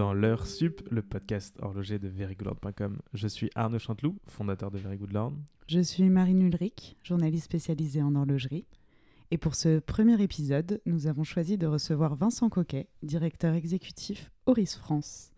[0.00, 2.96] dans l'heure sup, le podcast horloger de verygoodlord.com.
[3.12, 5.34] Je suis Arnaud Chanteloup, fondateur de Very Good Lord.
[5.68, 8.64] Je suis Marine Ulrich, journaliste spécialisée en horlogerie.
[9.30, 14.74] Et pour ce premier épisode, nous avons choisi de recevoir Vincent Coquet, directeur exécutif Horis
[14.74, 15.32] France.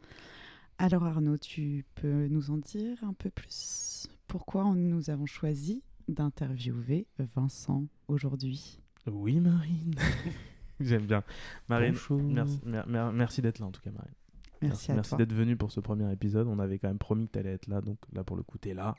[0.79, 4.07] Alors Arnaud, tu peux nous en dire un peu plus?
[4.29, 8.79] Pourquoi nous avons choisi d'interviewer Vincent aujourd'hui?
[9.11, 9.97] Oui, Marine.
[10.79, 11.25] J'aime bien.
[11.69, 12.23] Marine, Bonjour.
[12.23, 14.15] merci, mer- mer- merci d'être là en tout cas, Marine.
[14.63, 16.47] Merci, d'être venue pour ce premier épisode.
[16.49, 18.59] On avait quand même promis que tu allais être là, donc là pour le coup,
[18.59, 18.95] tu es là.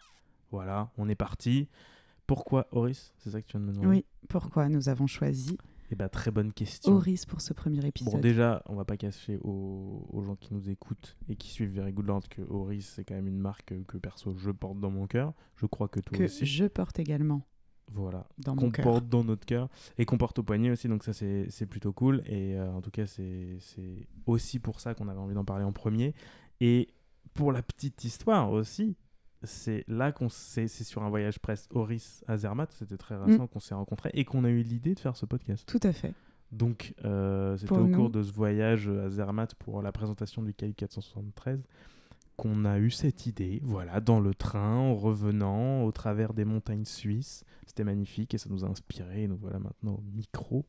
[0.52, 1.68] Voilà, on est parti.
[2.28, 5.58] Pourquoi Horis C'est ça que tu viens de me demander Oui, pourquoi nous avons choisi
[5.92, 6.94] Eh ben, très bonne question.
[6.94, 10.54] Horis pour ce premier épisode Bon, déjà, on va pas cacher aux, aux gens qui
[10.54, 13.98] nous écoutent et qui suivent Very Good que Horis, c'est quand même une marque que
[13.98, 15.34] perso je porte dans mon cœur.
[15.58, 16.46] Je crois que toi que aussi.
[16.46, 17.42] je porte également
[17.94, 18.26] Voilà.
[18.40, 21.46] dans Qu'on porte dans notre cœur et qu'on porte au poignet aussi, donc ça c'est
[21.50, 22.22] c'est plutôt cool.
[22.26, 25.64] Et euh, en tout cas, c'est c'est aussi pour ça qu'on avait envie d'en parler
[25.64, 26.14] en premier.
[26.60, 26.90] Et
[27.34, 28.96] pour la petite histoire aussi,
[29.44, 33.24] c'est là qu'on s'est, c'est sur un voyage presse Horis à Zermatt, c'était très Mm.
[33.24, 35.68] récent qu'on s'est rencontrés et qu'on a eu l'idée de faire ce podcast.
[35.68, 36.14] Tout à fait.
[36.52, 40.42] Donc, euh, c'était Pour au nous- cours de ce voyage à Zermatt pour la présentation
[40.44, 41.64] du KI 473
[42.36, 46.86] qu'on a eu cette idée, voilà, dans le train, en revenant, au travers des montagnes
[46.86, 47.44] suisses.
[47.66, 49.24] C'était magnifique et ça nous a inspiré.
[49.24, 50.66] Et nous voilà maintenant au micro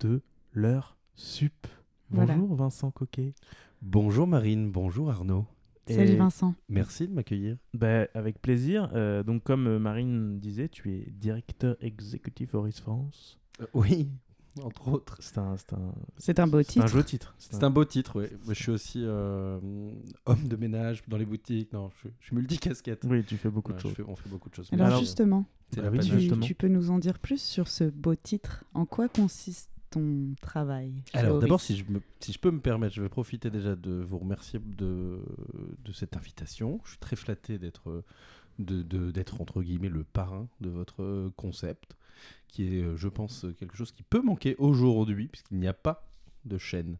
[0.00, 0.22] de
[0.52, 1.66] l'heure sup.
[2.10, 2.34] Voilà.
[2.34, 3.34] Bonjour Vincent Coquet.
[3.82, 5.46] Bonjour Marine, bonjour Arnaud.
[5.86, 6.54] Salut Vincent.
[6.68, 7.58] Merci de m'accueillir.
[7.74, 8.90] Ben, avec plaisir.
[8.94, 13.38] Euh, donc, comme euh, Marine disait, tu es directeur exécutif Horis France.
[13.60, 14.08] Euh, oui,
[14.62, 15.16] entre autres.
[15.20, 16.88] C'est un, c'est un, C'est un beau c'est un titre.
[16.88, 17.34] joli titre.
[17.38, 18.26] C'est un beau titre, oui.
[18.48, 19.58] Je suis aussi euh,
[20.26, 21.72] homme de ménage dans les boutiques.
[21.72, 23.04] Non, je, suis- je suis multicasquette.
[23.08, 23.94] Oui, tu fais beaucoup Ouais, de choses.
[23.94, 24.68] fais- on fait beaucoup de choses.
[24.72, 25.44] Alors, Alors, justement,
[25.76, 26.44] bah oui, tu, justement.
[26.46, 28.64] tu peux nous en dire plus sur ce beau titre?
[28.74, 30.92] En quoi consiste ton travail?
[31.12, 34.02] Alors d'abord, si je, me- si je peux me permettre, je vais profiter déjà de
[34.06, 35.20] vous remercier de,
[35.84, 36.80] de cette invitation.
[36.84, 38.02] Je suis très flatté d'être
[38.60, 41.96] de, de- d'être entre guillemets le parrain de votre concept,
[42.48, 46.06] qui est, euh, je pense, quelque chose qui peut manquer aujourd'hui, puisqu'il n'y a pas
[46.44, 46.98] de chaîne.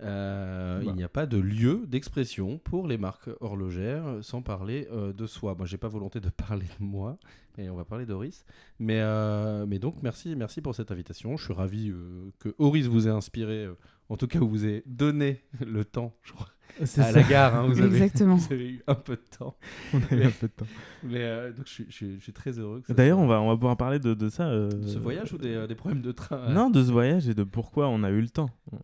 [0.00, 0.84] Euh, Bah.
[0.86, 5.12] Il n'y a pas de lieu d'expression pour les marques horlogères euh, sans parler euh,
[5.12, 5.54] de soi.
[5.54, 7.18] Moi, j'ai pas volonté de parler de moi,
[7.58, 8.44] et on va parler d'Horis.
[8.78, 11.36] Mais, euh, mais donc, merci, merci pour cette invitation.
[11.36, 13.76] Je suis ravi euh, que Horis vous ait inspiré, euh,
[14.08, 16.48] en tout cas, vous ait donné le temps, je crois,
[16.80, 17.12] à ça.
[17.12, 17.54] la gare.
[17.54, 18.36] hein, vous, avez, Exactement.
[18.36, 19.56] vous avez eu un peu de temps.
[19.94, 20.66] On a eu un peu de temps.
[21.02, 22.82] Mais euh, donc, je suis, je, suis, je suis très heureux.
[22.88, 24.48] D'ailleurs, soit- on va, on va pouvoir parler de, de ça.
[24.48, 26.90] euh, de ce voyage ou des, euh, des problèmes de train euh, Non, de ce
[26.90, 28.50] voyage et de pourquoi on a eu le temps.
[28.72, 28.78] Ouais.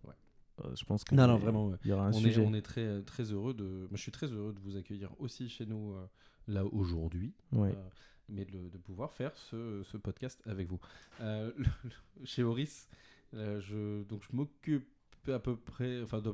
[0.64, 1.76] Euh, je pense que Non, non, vraiment, ouais.
[1.84, 2.44] Il y aura un on, est, sujet.
[2.44, 3.64] on est très, très heureux de.
[3.64, 6.04] Moi, je suis très heureux de vous accueillir aussi chez nous euh,
[6.48, 7.32] là aujourd'hui.
[7.52, 7.68] Ouais.
[7.70, 7.88] Euh,
[8.28, 10.78] mais de, de pouvoir faire ce, ce podcast avec vous.
[11.20, 12.88] Euh, le- le- chez Horis,
[13.34, 14.86] euh, je, donc je m'occupe
[15.28, 16.30] à peu près, enfin de,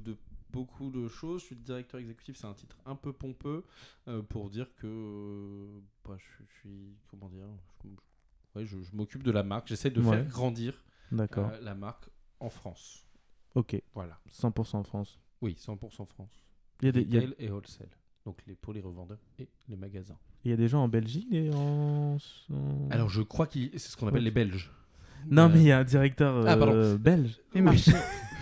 [0.00, 0.16] de
[0.56, 1.40] beaucoup de choses.
[1.42, 3.64] Je suis directeur exécutif, c'est un titre un peu pompeux
[4.08, 7.46] euh, pour dire que euh, bah, je, je suis, comment dire,
[7.84, 7.88] je,
[8.58, 9.68] ouais, je- je m'occupe de la marque.
[9.68, 10.16] J'essaie de Ouais.
[10.16, 10.74] faire grandir
[11.12, 11.50] D'accord.
[11.52, 12.08] euh, la marque
[12.40, 13.06] en France.
[13.54, 13.80] Ok.
[13.94, 14.18] Voilà.
[14.30, 15.18] 100% France.
[15.42, 16.44] Oui, 100% France.
[16.82, 17.88] Il y, a des, il, y a, Retail et wholesale.
[18.24, 20.18] Donc les, pour les revendeurs et les magasins.
[20.44, 22.16] il y a des gens en Belgique et en.
[22.52, 24.70] en- Alors je crois que c'est ce qu'on appelle les Belges.
[25.30, 26.56] non, Euh, mais il y a un directeur Ah,
[26.96, 27.40] belge.
[27.54, 27.92] Les marchés.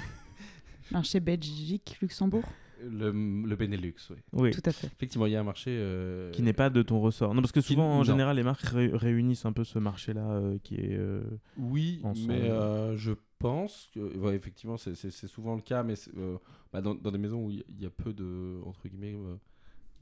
[0.90, 2.44] Marché Belgique, Luxembourg
[2.82, 3.10] Le,
[3.46, 4.16] le Benelux, oui.
[4.32, 4.50] Oui.
[4.50, 4.88] Tout à fait.
[4.88, 7.34] Effectivement, il y a un marché euh, Qui n'est pas de ton ressort.
[7.34, 10.28] Non, parce que Qui- souvent, en général, les marques ré- réunissent un peu ce marché-là
[10.32, 10.96] euh, qui est.
[10.96, 11.22] euh,
[11.56, 14.94] Oui, mais euh, je pense que ouais, effectivement c'est-
[15.26, 16.36] souvent le cas, mais euh,
[16.72, 19.36] bah, dans, dans des maisons où il y- y, a peu de entre guillemets euh,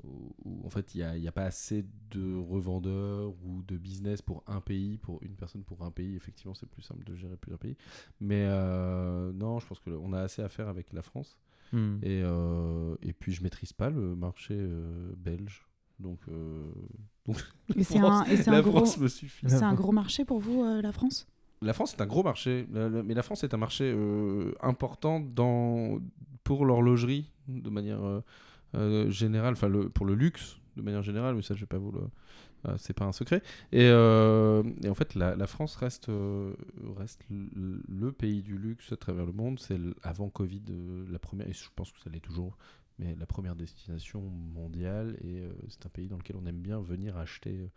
[0.05, 4.43] où, où, en fait il n'y a, pas assez de revendeurs ou de business pour
[4.47, 6.17] un pays, pour une personne pour un pays.
[6.17, 7.77] Effectivement, c'est plus simple de gérer plusieurs pays.
[8.21, 11.39] Mais euh, non, je pense que on a assez à faire avec la France.
[11.73, 11.97] hmm.
[12.03, 15.67] Et, euh, et puis je maîtrise pas le marché euh, belge.
[15.99, 16.73] Donc, euh,
[17.27, 17.37] donc
[17.77, 19.47] Et c'est France- un, et c'est la un gros, France me suffit.
[19.49, 21.27] c'est un gros marché pour vous, euh, la France?
[21.61, 26.01] La France est un gros marché, mais la France est un marché euh, important dans,
[26.43, 28.03] pour l'horlogerie de manière
[28.75, 29.11] euh,
[29.45, 32.01] enfin pour le luxe de manière générale, mais ça je vais pas vous le,
[32.69, 33.43] euh, c'est pas un secret.
[33.73, 36.55] Et, euh, en fait la, France reste, euh,
[37.29, 39.59] le, pays du luxe à travers le monde.
[39.59, 40.63] C'est avant Covid
[41.11, 42.57] la première, et je pense que ça l'est toujours,
[42.99, 45.17] mais la première destination mondiale.
[45.25, 47.71] Et c'est un pays dans lequel on aime bien venir acheter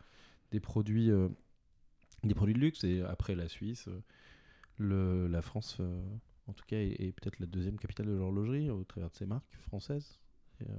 [0.52, 1.12] des produits.
[2.24, 3.90] des produits de luxe et après la Suisse,
[4.80, 5.82] la France,
[6.48, 9.56] en tout cas, est peut-être la deuxième capitale de l'horlogerie au travers de ses marques
[9.68, 10.20] françaises.
[10.62, 10.76] Et, euh,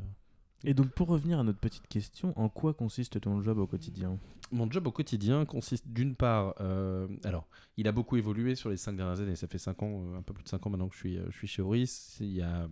[0.64, 4.19] Et donc, pour revenir à notre petite question, en quoi consiste ton job au quotidien?
[4.52, 8.76] Mon job au quotidien consiste d'une part, euh, alors il a beaucoup évolué sur les
[8.76, 10.88] cinq dernières années, ça fait cinq ans, euh, un peu plus de cinq ans maintenant
[10.88, 12.19] que je suis, chez Horis.
[12.20, 12.69] Il y a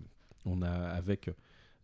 [0.47, 1.31] on a avec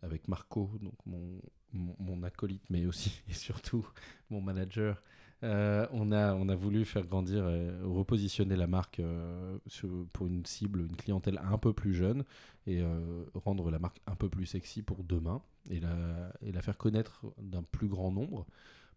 [0.01, 1.41] avec Marco, donc mon,
[1.73, 3.85] mon acolyte, mais aussi et surtout
[4.29, 5.01] mon manager,
[5.43, 10.27] euh, on, a, on a voulu faire grandir et repositionner la marque euh, sur- pour
[10.27, 12.23] une cible, une clientèle un peu plus jeune
[12.67, 16.61] et euh, rendre la marque un peu plus sexy pour demain et la, et la
[16.61, 18.45] faire connaître d'un plus grand nombre.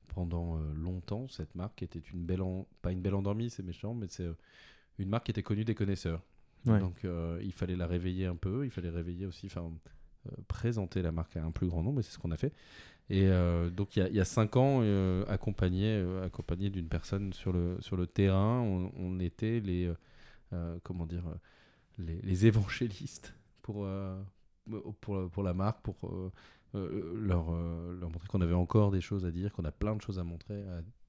[0.08, 3.94] Pendant euh, longtemps, cette marque était une belle, en- pas une belle endormie, c'est méchant,
[3.94, 4.36] mais c'est euh,
[4.98, 6.20] une marque qui était connue des connaisseurs.
[6.66, 6.78] Ouais.
[6.78, 9.72] Donc euh, il fallait la réveiller un peu, il fallait réveiller aussi, enfin
[10.26, 12.52] euh, présenter la marque à un plus grand nombre, et c'est ce qu'on a fait.
[13.10, 17.52] Et euh, donc il y, a- cinq ans, euh, accompagné, euh, accompagné d'une personne sur
[17.52, 19.92] le, sur le terrain, on, était les,
[20.82, 21.24] comment dire,
[21.98, 23.86] les, évangélistes pour,
[25.00, 25.96] pour, pour la marque, pour
[26.72, 30.18] leur, leur montrer qu'on avait encore des choses à dire, qu'on a plein de choses
[30.18, 30.62] à montrer,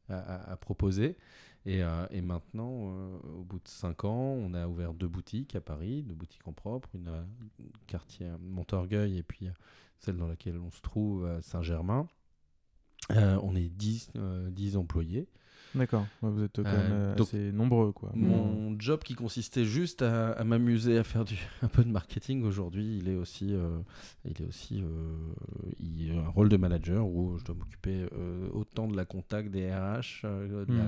[0.10, 1.18] à- proposer.
[1.66, 5.56] Et, euh, et maintenant, euh, au bout de 5 ans, on a ouvert deux boutiques
[5.56, 7.26] à Paris, deux boutiques en propre, une à
[7.88, 9.52] quartier Montorgueil et puis euh,
[10.00, 12.08] celle dans laquelle on se trouve à Saint-Germain.
[13.10, 15.28] On est 10, euh, 10 employés.
[15.76, 16.08] D'accord.
[16.22, 18.12] Ouais, vous êtes quand Euh, même euh, donc, assez nombreux, quoi.
[18.16, 22.44] Mon job qui consistait juste à, à m'amuser à faire du, un peu de marketing
[22.44, 23.78] aujourd'hui, il est aussi, euh,
[24.24, 25.18] il est aussi euh,
[25.80, 29.06] il y a un rôle de manager où je dois m'occuper euh, autant de la
[29.06, 30.84] contact des RH, euh, de la-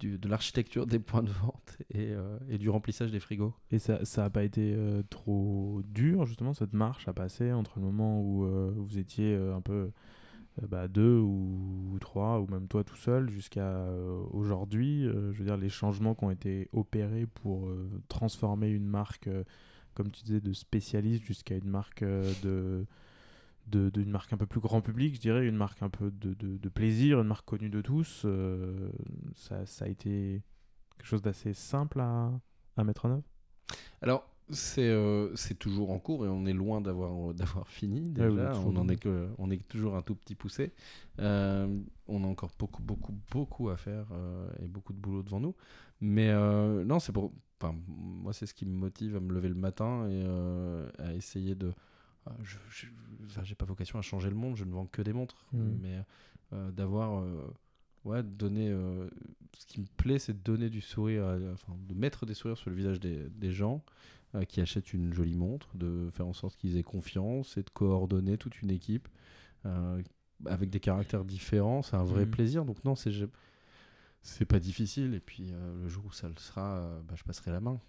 [0.00, 3.54] du- de l'architecture des points de vente et, euh, et du remplissage des frigos.
[3.70, 7.78] Et ça ça a pas été euh, trop dur, justement, cette marche à passer entre
[7.78, 9.88] le moment où euh, vous étiez euh, un peu euh,
[10.62, 15.06] bah, deux ou, trois, ou même toi tout seul, jusqu'à euh, aujourd'hui.
[15.06, 19.28] euh, je veux dire, les changements qui ont été opérés pour euh, transformer une marque,
[19.28, 19.44] euh,
[19.94, 24.80] comme tu disais, de spécialiste jusqu'à une marque euh, de marque un peu plus grand
[24.80, 28.22] public, je dirais, une marque un peu de, de- plaisir, une marque connue de tous.
[28.24, 28.90] euh,
[29.34, 30.42] ça, ça a été
[30.96, 32.32] quelque chose d'assez simple à,
[32.76, 33.22] à mettre en œuvre?
[34.02, 38.58] Alors, c'est euh, toujours en cours et on est loin d'avoir d'avoir fini Ouais, déjà.
[38.60, 40.72] on, en est que, on est toujours un tout petit poussé.
[41.18, 41.66] Euh,
[42.06, 45.54] on a encore beaucoup, beaucoup, beaucoup à faire euh, et beaucoup de boulot devant nous.
[46.00, 47.32] Mais euh, non, c'est pour.
[47.60, 51.14] Enfin, moi, c'est ce qui me motive à me lever le matin et euh, à
[51.14, 51.72] essayer de.
[52.26, 52.86] ah, Je je-
[53.26, 55.46] enfin, j'ai pas vocation à changer le monde, je ne vends que des montres.
[55.52, 55.78] Mhm.
[55.82, 55.98] Mais
[56.52, 57.20] euh, d'avoir.
[57.22, 57.46] euh,
[58.04, 58.68] ouais, donner.
[58.70, 59.08] euh,
[59.58, 62.58] ce qui me plaît, c'est de donner du sourire, à- enfin, de mettre des sourires
[62.58, 66.32] sur le visage des, des gens euh, qui achètent une jolie montre, de faire en
[66.32, 69.08] sorte qu'ils aient confiance et de coordonner toute une équipe
[69.64, 70.02] euh,
[70.44, 71.82] avec des caractères différents.
[71.82, 72.30] C'est un vrai Mhm.
[72.30, 72.64] plaisir.
[72.64, 73.26] Donc non, c'est je-
[74.22, 75.14] c'est pas difficile.
[75.14, 77.80] Et puis euh, le jour où ça le sera, euh, bah, je passerai la main.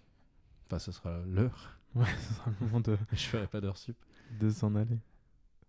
[0.66, 1.78] Enfin, ce sera l'heure.
[1.94, 3.96] Ouais, ce sera le moment de, Je ferai pas d'heure sup.
[4.40, 4.98] de s'en aller.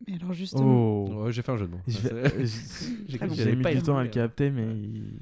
[0.08, 1.82] Mais alors justement, Oh Ouais, j'ai fait un jeu de mots.
[1.88, 2.46] C'est-
[3.36, 5.20] j'ai- mis pas du temps à le capter, mais il,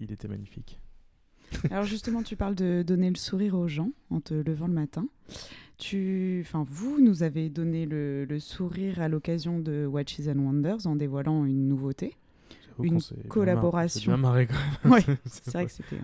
[0.00, 0.78] il était magnifique.
[1.70, 5.06] alors justement, tu parles de donner le sourire aux gens en te levant le matin.
[5.78, 10.86] Tu, enfin, vous nous avez donné le, le sourire à l'occasion de Watches and Wonders
[10.86, 12.16] en dévoilant une nouveauté.
[12.82, 14.12] Une collaboration.
[14.12, 15.16] bien marré quand même.
[15.26, 15.98] C'est vrai que c'était.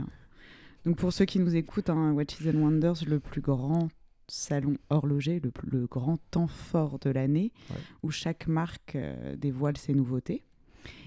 [0.85, 3.89] Donc pour ceux qui nous écoutent, hein, Watches and Wonders, le plus grand
[4.29, 5.41] salon horloger,
[5.73, 7.77] le, grand temps fort de l'année, Ouais.
[8.03, 10.43] où chaque marque euh, dévoile ses nouveautés.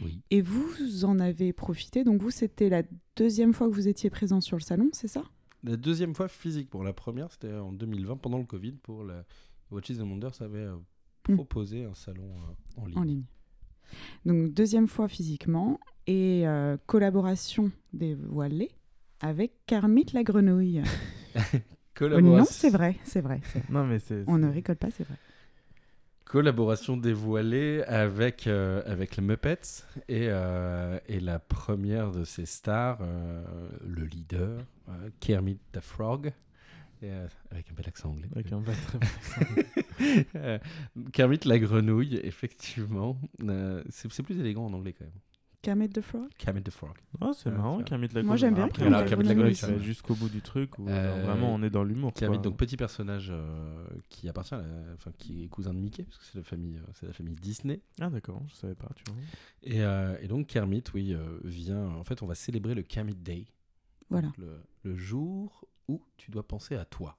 [0.03, 0.21] Oui.
[0.31, 2.03] Et vous en avez profité.
[2.03, 2.83] Donc vous, c'était la
[3.15, 5.23] deuxième fois que vous étiez présent sur le salon, c'est ça?
[5.63, 6.69] La deuxième fois physique.
[6.69, 9.23] Pour la première, c'était en 2020, pendant le Covid, pour la
[9.69, 10.75] Watches and Wonders avait euh,
[11.29, 11.35] Mm.
[11.35, 12.97] proposé un salon euh, en ligne.
[12.97, 13.23] En ligne.
[14.25, 18.71] Donc deuxième fois physiquement et euh, collaboration dévoilée
[19.19, 20.81] avec Kermit la grenouille.
[21.35, 23.41] Oh, Collaboration- non, c'est vrai, c'est vrai.
[23.69, 24.23] Non, mais c'est.
[24.25, 25.17] On ne rigole pas, c'est vrai.
[26.31, 32.99] Collaboration dévoilée avec, euh, avec les Muppets et, euh, et la première de ces stars,
[33.01, 33.43] euh,
[33.85, 36.31] le leader, euh, Kermit the Frog,
[37.01, 37.11] et,
[37.51, 38.29] avec un bel accent anglais.
[38.33, 38.99] Avec un accent.
[41.11, 43.19] Kermit la grenouille, effectivement.
[43.89, 45.11] C'est plus élégant en anglais quand même.
[45.61, 46.29] Kermit the Frog?
[46.39, 46.95] Kermit the Frog.
[47.21, 49.25] Oh, c'est marrant, Kermit la Moi, j'aime bien Après, Kermit là, la Kermit
[49.55, 52.13] Grenouille, jusqu'au bout du truc où Euh, genre, vraiment on est dans l'humour.
[52.13, 52.43] Kermit, quoi.
[52.43, 56.17] donc petit personnage euh, qui appartient, à la- enfin qui est cousin de Mickey, parce
[56.17, 57.79] que c'est la famille, euh, c'est la famille Disney.
[57.99, 59.15] Ah, d'accord, je savais pas, tu vois.
[59.63, 61.89] Et, euh, et donc Kermit, oui, euh, vient.
[61.89, 63.45] En fait, on va célébrer le Kermit Day,
[64.09, 64.31] Voilà.
[64.39, 67.17] Le, le jour où tu dois penser à toi.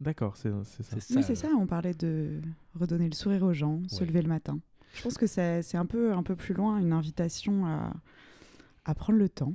[0.00, 0.96] D'accord, c'est ça.
[0.96, 2.40] Oui, c'est euh, ça, on parlait de
[2.74, 4.58] redonner le sourire aux gens, se lever le matin.
[4.94, 7.66] Je pense que c'est un peu, un peu plus loin, une invitation
[8.84, 9.54] à, prendre le temps.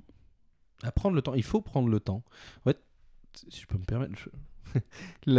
[0.84, 1.34] À prendre le temps.
[1.34, 2.24] Il faut prendre le temps.
[2.63, 2.79] Fait,
[3.50, 4.13] si je peux me permettre,
[5.27, 5.34] il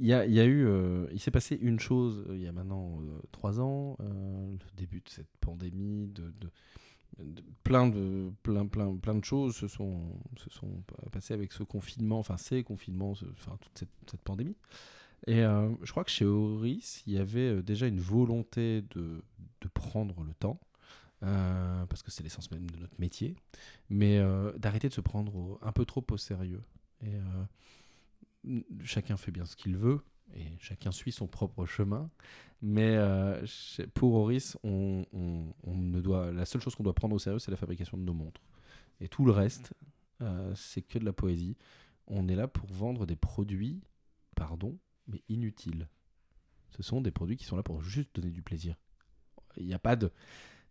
[0.00, 3.20] y a, eu, euh, il s'est passé une chose euh, il y a maintenant euh,
[3.32, 6.32] trois ans, le début de cette pandémie, de,
[7.64, 11.62] plein de plein plein plein de choses se sont se sont pa- passées avec ce
[11.62, 14.56] confinement, enfin ces confinements, enfin toute cette, cette pandémie.
[15.26, 19.22] Et euh, je crois que chez Oris, il y avait euh, déjà une volonté de,
[19.60, 20.58] de prendre le temps,
[21.22, 23.36] euh, parce que c'est l'essence même de notre métier,
[23.90, 24.20] mais
[24.56, 26.62] d'arrêter de se prendre un peu trop au sérieux.
[27.02, 27.12] Et
[28.84, 30.00] chacun fait bien ce qu'il veut,
[30.34, 32.10] et chacun suit son propre chemin.
[32.62, 32.98] Mais
[33.94, 35.04] pour Oris, on,
[35.66, 38.14] ne doit, la seule chose qu'on doit prendre au sérieux, c'est la fabrication de nos
[38.14, 38.40] montres.
[39.00, 39.74] Et tout le reste,
[40.54, 41.56] c'est que de la poésie.
[42.06, 43.82] On est là pour vendre des produits,
[44.34, 44.78] pardon,
[45.10, 45.88] mais inutiles.
[46.70, 48.76] Ce sont des produits qui sont là pour juste donner du plaisir.
[49.56, 50.10] Il n'y a pas de.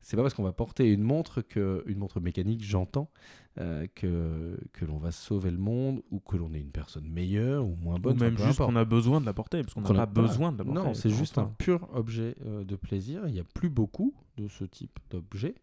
[0.01, 3.11] C'est pas parce qu'on va porter une montre que une montre mécanique, j'entends,
[3.59, 7.65] euh, que que l'on va sauver le monde ou que l'on est une personne meilleure
[7.65, 8.15] ou moins bonne.
[8.15, 10.57] Ou même juste qu'on a besoin de la porter, parce qu'on n'a pas besoin de
[10.59, 10.81] la porter.
[10.81, 13.27] Non, c'est juste un pur objet euh, de plaisir.
[13.27, 15.55] Il n'y a plus beaucoup de ce type d'objet.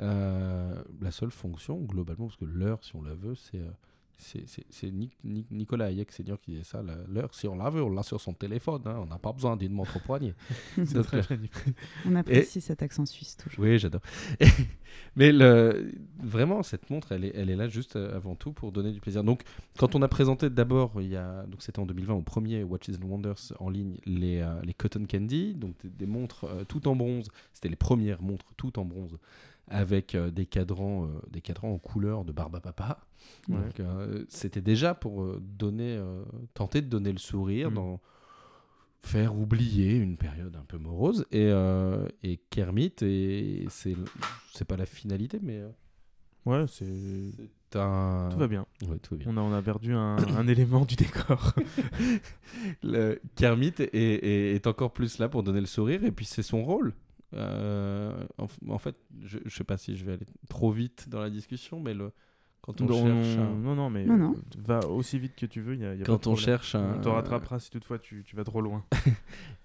[0.00, 3.60] Euh, la seule fonction, globalement, parce que l'heure, si on la veut, c'est.
[4.14, 6.82] Euh, c'est- c'est c'est Ni- Ni- Nicolas Hayek Senior qui disait ça.
[7.08, 8.82] L'heure, si on la veut, on l'a sur son téléphone.
[8.86, 10.34] hein, on n'a pas besoin d'une montre au poignet.
[10.76, 11.36] C'est Donc, très euh.
[12.06, 13.64] On apprécie cet accent suisse toujours.
[13.64, 14.00] Oui, j'adore.
[15.16, 15.92] Mais le,
[16.22, 19.00] vraiment, cette montre, elle est, elle est là juste euh, avant tout pour donner du
[19.00, 19.24] plaisir.
[19.24, 19.42] Donc,
[19.78, 22.90] quand on a présenté d'abord, il y a, donc c'était en 2020, au premier Watches
[23.02, 26.86] and Wonders en ligne, les, euh, les Cotton Candy, donc des, des montres euh, tout
[26.88, 27.28] en bronze.
[27.52, 29.18] C'était les premières montres tout en bronze
[29.68, 32.98] avec euh, des cadrans, euh, des cadrans en couleur de barbe à papa.
[33.48, 33.56] Ouais.
[33.56, 36.22] Donc, euh, c'était déjà pour euh, donner, euh,
[36.54, 37.74] tenter de donner le sourire Mm.
[37.74, 38.00] dans
[39.02, 43.94] faire oublier une période un peu morose et, euh, et Kermit et c'est
[44.54, 45.62] c'est pas la finalité mais
[46.46, 46.86] Ouais, c'est.
[47.70, 48.66] c'est un Tout va bien.
[48.88, 49.28] Ouais, tout va bien.
[49.32, 51.54] On a, on a perdu un, un élément du décor.
[52.82, 56.42] Le Kermit est, est- est encore plus là pour donner le sourire et puis c'est
[56.42, 56.94] son rôle
[57.34, 61.18] Euh, en, en fait je, je sais pas si je vais aller trop vite dans
[61.20, 62.12] la discussion mais le
[62.64, 64.34] quand on, cherche un- Non, non, mais Non, non.
[64.58, 65.76] va aussi vite que tu veux.
[65.76, 67.98] y a- y a pas de quand on cherche un On te rattrapera si toutefois
[67.98, 68.84] tu, tu vas trop loin.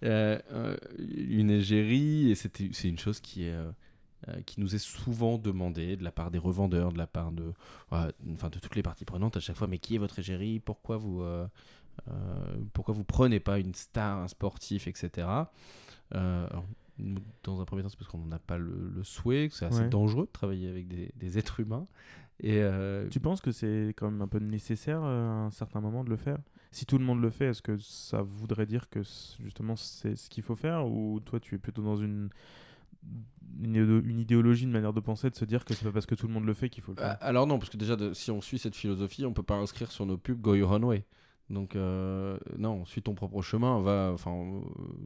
[0.04, 0.76] Euh, euh,
[1.16, 3.72] une égérie, et c'était- c'est une chose qui, est, euh,
[4.28, 7.54] euh, qui nous est souvent demandée de la part des revendeurs, de la part de,
[7.90, 9.68] enfin, de toutes les parties prenantes à chaque fois.
[9.68, 10.60] Mais qui est votre égérie?
[10.60, 11.48] Pourquoi vous, euh,
[12.10, 12.12] euh,
[12.74, 15.28] pourquoi vous prenez pas une star, un sportif, etc.
[16.16, 16.66] Euh, alors,
[17.44, 19.66] dans un premier temps, c'est parce qu'on n'en a pas le, le souhait, que c'est
[19.66, 19.90] assez Ouais.
[19.90, 21.86] dangereux de travailler avec des, des êtres humains.
[22.42, 25.82] Et euh, Tu penses que c'est quand même un peu nécessaire euh, à un certain
[25.82, 26.38] moment de le faire?
[26.72, 29.02] Si tout le monde le fait, est-ce que ça voudrait dire que
[29.44, 30.88] justement c'est ce qu'il faut faire?
[30.88, 32.30] Ou toi tu es plutôt dans une,
[33.62, 36.06] une, idéolo- une idéologie, une manière de penser, de se dire que c'est pas parce
[36.06, 37.78] que tout le monde le fait qu'il faut le Ah, faire Alors non, parce que
[37.78, 40.56] déjà, de- si on suit cette philosophie, on peut pas inscrire sur nos pubs Go
[40.56, 41.06] Your Own Way.
[41.50, 44.60] Donc euh, non, suis ton propre chemin, va, enfin, euh,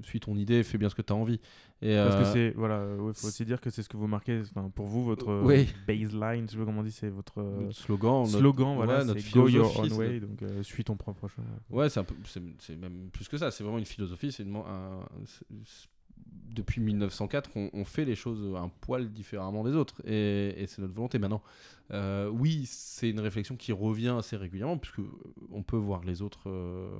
[0.04, 1.40] suis ton idée, fais bien ce que tu as envie.
[1.82, 4.08] Et, Parce que euh, c'est, voilà, il faut aussi dire que c'est ce que vous
[4.08, 4.42] marquez,
[4.76, 5.68] pour vous, votre Oui.
[5.88, 9.06] baseline, je sais pas comment on dit, c'est votre notre slogan, notre- slogan, voilà, ouais,
[9.06, 11.48] notre c'est Go Your philosophie, Own Way, donc suis ton propre chemin.
[11.70, 13.50] Ouais, c'est même plus que ça.
[13.50, 14.32] C'est vraiment une philosophie.
[14.32, 15.00] C'est une, un,
[16.26, 20.82] depuis 1904, on, on fait les choses un poil différemment des autres, et, et c'est
[20.82, 21.18] notre volonté.
[21.20, 21.42] Maintenant,
[21.92, 25.02] euh, oui, c'est une réflexion qui revient assez régulièrement, puisque
[25.52, 26.92] on peut voir les autres, euh,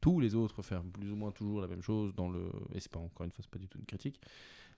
[0.00, 2.44] tous les autres faire plus ou moins toujours la même chose dans le,
[2.74, 4.20] et c'est pas encore une fois, c'est pas du tout une critique.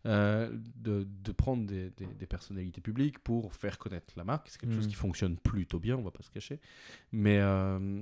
[0.07, 4.49] euh, de, de prendre des, des- des personnalités publiques pour faire connaître la marque.
[4.49, 4.91] C'est quelque chose Mhm.
[4.91, 6.61] qui fonctionne plutôt bien, on va pas se cacher.
[7.11, 8.01] Mais euh,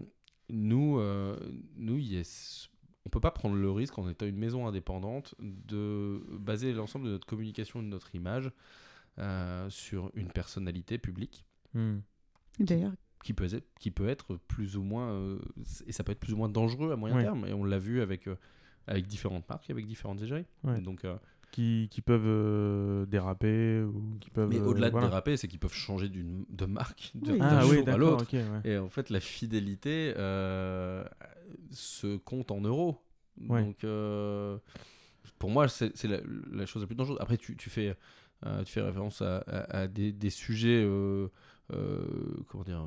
[0.50, 1.38] nous, euh,
[1.76, 2.68] nous yes,
[3.06, 7.10] on peut pas prendre le risque en étant une maison indépendante de baser l'ensemble de
[7.12, 8.50] notre communication et de notre image
[9.18, 11.44] euh, sur une personnalité publique
[11.74, 11.98] Hmm.
[12.58, 15.38] D'ailleurs, qui peut, être, qui peut être plus ou moins euh,
[15.86, 17.22] et ça peut être plus ou moins dangereux à moyen Ouais.
[17.22, 18.36] terme et on l'a vu avec euh,
[18.86, 20.80] avec différentes marques avec différentes égéries Ouais.
[20.80, 21.16] donc euh,
[21.52, 24.48] Qui, qui peuvent euh, déraper ou qui peuvent.
[24.48, 27.38] mais euh, au-delà de déraper c'est qu'ils peuvent changer d'une de marque de- Oui.
[27.40, 28.60] d'un Ah jour oui, à d'accord, l'autre ouais.
[28.70, 31.04] Et en fait, la fidélité euh,
[31.70, 33.00] se compte en euros.
[33.48, 33.62] Ouais.
[33.64, 34.58] Donc, euh,
[35.38, 36.18] pour moi, c'est la,
[36.52, 37.18] la chose la plus dangereuse.
[37.20, 37.96] Après, tu, tu fais,
[38.46, 41.28] euh, tu fais référence à, à- à des, des sujets, euh,
[42.48, 42.86] comment dire,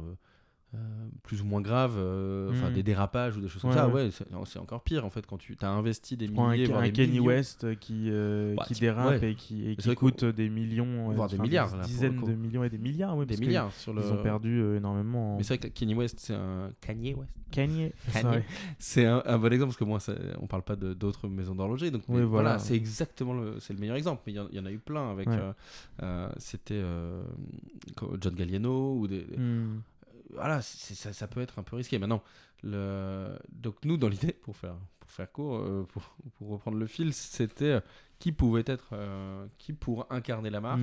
[1.24, 2.74] plus ou moins graves, euh, enfin Mhm.
[2.76, 3.88] des dérapages ou des choses comme Ouais, ça.
[3.90, 4.10] ouais.
[4.46, 6.86] C'est encore pire en fait quand tu as investi des un, milliers, Ke- voire un
[6.86, 7.26] des Kenny millions.
[7.26, 9.32] West qui, euh, Bah, qui dérape ouais.
[9.32, 12.64] et qui, et qui coûte des millions, Voire des milliards, là, le dizaines de millions
[12.64, 14.02] et des milliards, ouais, des parce que milliards sur le.
[14.04, 15.34] Ils ont perdu euh, énormément.
[15.34, 17.32] en- Mais c'est vrai que Kanye West, c'est un Kanye West.
[17.52, 17.92] Kanye.
[18.78, 21.90] C'est un, un bon exemple parce que moi, ça- on parle pas d'autres maisons d'horlogerie.
[21.90, 22.60] Donc, mais voilà.
[22.60, 24.22] c'est exactement le, c'est le meilleur exemple.
[24.28, 25.28] Mais il y, en- il y en a eu plein avec.
[25.30, 25.52] Euh,
[26.04, 27.24] euh, C'était euh,
[28.22, 29.26] John Galliano ou des.
[29.36, 29.80] Hmm.
[30.34, 31.98] Voilà, ça, ça peut être un peu risqué.
[32.00, 32.24] Maintenant,
[32.64, 36.04] le, donc nous, dans l'idée, pour faire, pour faire court, euh, pour,
[36.38, 37.82] pour reprendre le fil, c'était euh,
[38.20, 40.82] qui pouvait être, euh, qui pour incarner la marque,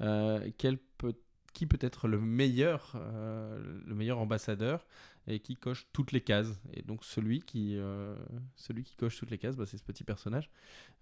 [0.00, 0.50] Hmm.
[0.58, 1.14] quel peut,
[1.52, 4.84] qui peut être le meilleur, le meilleur ambassadeur
[5.28, 6.60] et qui coche toutes les cases.
[6.72, 8.16] Et donc celui qui, euh,
[8.56, 10.50] celui qui coche toutes les cases, bah, c'est ce petit personnage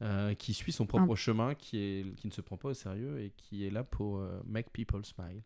[0.03, 3.21] euh, qui suit son propre chemin, qui, est, qui ne se prend pas au sérieux
[3.21, 5.43] et qui est là pour euh, make people smile.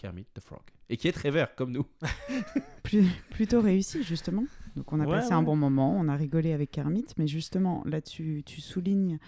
[0.00, 0.62] Kermit the Frog.
[0.88, 1.84] Et qui est très vert, comme nous.
[2.82, 4.44] Plus- plutôt réussi, justement.
[4.76, 7.82] Donc, on a Ouais, passé un bon moment, on a rigolé avec Kermit, mais justement,
[7.84, 9.18] là, tu, tu soulignes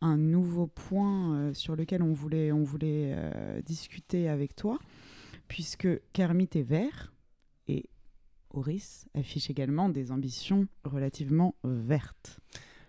[0.00, 4.78] un nouveau point euh, sur lequel on voulait, on voulait euh, discuter avec toi,
[5.46, 7.12] puisque Kermit est vert
[7.68, 7.84] et
[8.50, 12.40] Horace affiche également des ambitions relativement vertes.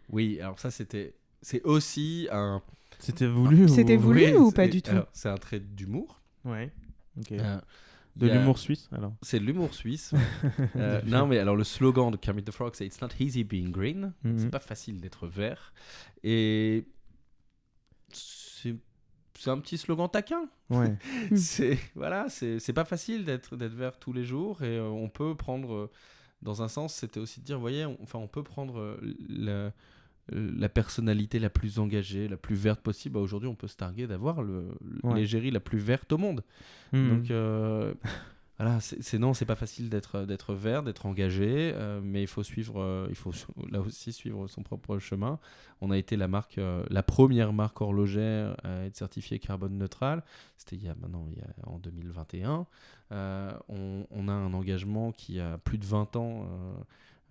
[0.10, 1.15] Oui, alors ça, c'était.
[1.42, 2.62] C'est aussi un.
[3.00, 6.22] C'était voulu C'était ou- voulu Oui, ou pas du tout C'est un trait d'humour.
[6.46, 6.72] Ouais.
[7.31, 7.60] Euh,
[8.15, 9.13] de l'humour suisse alors.
[9.22, 10.13] C'est de l'humour suisse.
[10.75, 13.72] Euh, non, mais alors le slogan de Kermit the Frog, c'est It's not easy being
[13.72, 14.13] green.
[14.24, 14.39] Mhm.
[14.39, 15.74] C'est pas facile d'être vert.
[16.24, 16.86] Et
[18.12, 18.75] c'est
[19.38, 20.48] c'est un petit slogan taquin.
[20.69, 20.95] Ouais.
[21.36, 25.36] C'est voilà, c'est pas facile d'être d'être vert tous les jours et euh, on peut
[25.36, 25.91] prendre euh,
[26.41, 29.72] dans un sens, c'était aussi de dire, voyez, on, enfin on peut prendre euh, la
[30.32, 33.13] la personnalité la plus engagée, la plus verte possible.
[33.15, 35.15] Bah, Aujourd'hui, on peut se targuer d'avoir Ouais.
[35.15, 36.44] l'égérie la plus verte au monde.
[36.94, 37.10] Hmm.
[37.10, 37.94] Donc euh,
[38.58, 42.41] voilà, c'est non, c'est pas facile d'être d'être vert, d'être engagé, euh, mais il faut
[42.41, 43.34] suivre, euh, il faut
[43.70, 45.39] là aussi suivre son propre chemin.
[45.82, 50.24] On a été la marque, euh, la première marque horlogère à être certifiée carbone neutrale.
[50.58, 52.65] C'était il y a maintenant, il y a, en 2021.
[53.12, 56.48] Euh, on, on a un engagement qui a plus de 20 ans.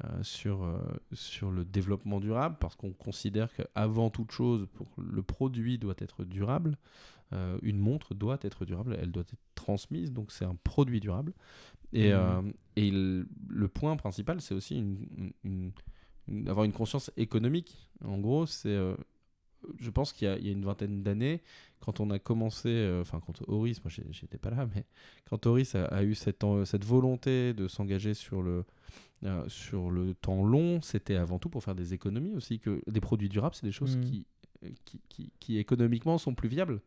[0.02, 0.78] Euh, sur, euh,
[1.12, 6.24] sur le développement durable parce qu'on considère qu'avant toute chose, pour le produit doit être
[6.24, 6.76] durable.
[7.32, 11.32] Euh, une montre doit être durable, elle doit être transmise, donc c'est un produit durable.
[11.92, 12.42] Et, euh,
[12.76, 15.72] et le, le point principal, c'est aussi une, une-
[16.48, 17.88] avoir une conscience économique.
[18.04, 18.76] En gros, c'est,
[19.78, 21.42] je pense qu'il y, y a une vingtaine d'années,
[21.80, 24.84] quand on a commencé, euh, enfin quand Horis, moi j'étais pas là, mais
[25.28, 28.64] quand Horis a, a eu cette, cette volonté de s'engager sur le,
[29.22, 33.00] euh, sur le temps long, c'était avant tout pour faire des économies aussi, que des
[33.00, 34.04] produits durables, c'est des choses Mhm.
[34.04, 34.26] qui,
[34.84, 36.80] qui, qui, qui économiquement sont plus viables.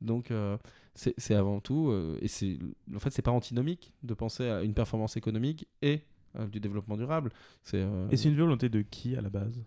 [0.00, 0.56] Donc euh,
[0.94, 2.58] c'est avant tout, euh, et c'est
[2.94, 6.00] en fait c'est pas antinomique de penser à une performance économique et
[6.36, 7.30] euh, du développement durable.
[7.64, 9.60] C'est euh, Et c'est une volonté de qui à la base?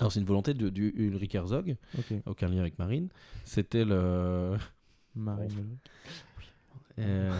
[0.00, 1.76] Alors c'est une volonté de, du Ulrich Herzog,
[2.26, 3.08] aucun lien avec Marine.
[3.44, 4.56] C'était le.
[5.14, 5.76] Marine.
[7.00, 7.32] euh,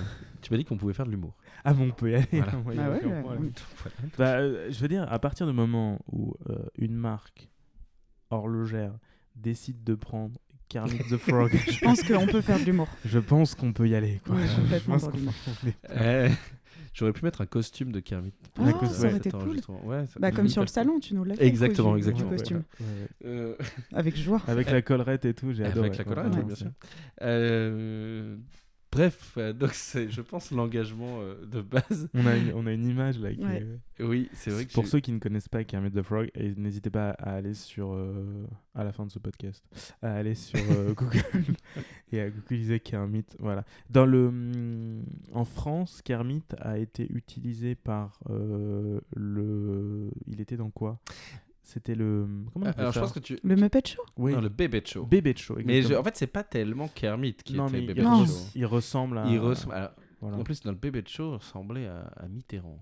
[0.42, 1.36] tu m'as dit qu'on pouvait faire de l'humour.
[1.64, 2.26] Ah bon, on peut y aller.
[2.32, 2.52] Voilà.
[2.54, 3.50] Ah ouais, ouais.
[4.18, 7.48] Bah, euh, je veux dire, à partir du moment où euh, une marque
[8.30, 8.92] horlogère
[9.36, 12.88] décide de prendre Kermit the Frog, Je pense qu'on peut faire de l'humour.
[13.04, 14.20] je pense qu'on peut y aller.
[14.26, 14.36] Quoi.
[14.40, 16.28] Je pense est- Euh,
[16.92, 18.32] J'aurais pu mettre un costume de Kermit.
[18.58, 19.60] Ah, La cause- ça aurait été cool.
[19.84, 21.46] Ouais, ça- Bah, comme sur le salon, tu nous l'as fait.
[21.46, 22.30] Exactement, exactement.
[22.30, 22.62] Costume.
[22.80, 23.08] Ouais, ouais.
[23.26, 23.54] Euh,
[23.92, 24.42] Avec joie.
[24.48, 26.70] Avec la collerette et tout, j'ai Avec la collerette, ouais, bien sûr.
[27.22, 28.36] Euh,
[28.92, 32.08] bref, euh, donc c'est, je pense, l'engagement euh, de base.
[32.14, 33.32] On a, une, on a une image là.
[33.32, 33.66] Qui Ouais.
[33.98, 36.30] est- Oui, c'est vrai que Pour j'ai- ceux qui ne connaissent pas Kermit the Frog,
[36.34, 39.64] et n'hésitez pas à aller sur, euh, à la fin de ce podcast,
[40.02, 41.44] à aller sur euh, Google
[42.12, 43.26] et à googliser Kermit.
[43.38, 43.64] Voilà.
[43.90, 50.10] Dans le, hum, en France, Kermit a été utilisé par euh, le.
[50.26, 50.98] Il était dans quoi?
[51.62, 52.26] C'était le.
[52.52, 53.38] Comment on appelle Alors, je ça pense que tu.
[53.42, 54.32] Le Muppet Show Oui.
[54.32, 55.04] Non, le Bébé Show.
[55.06, 55.56] Bébé show.
[55.64, 58.24] Mais je- en fait, c'est pas tellement Kermit qui non, était mais Bébé il, Non.
[58.26, 58.32] Show.
[58.32, 59.26] res- il ressemble à.
[59.26, 59.74] Il ressemble.
[59.74, 60.36] alors, Voilà.
[60.38, 62.78] En plus, dans le Bébé Show, il ressemblait à, à Mitterrand.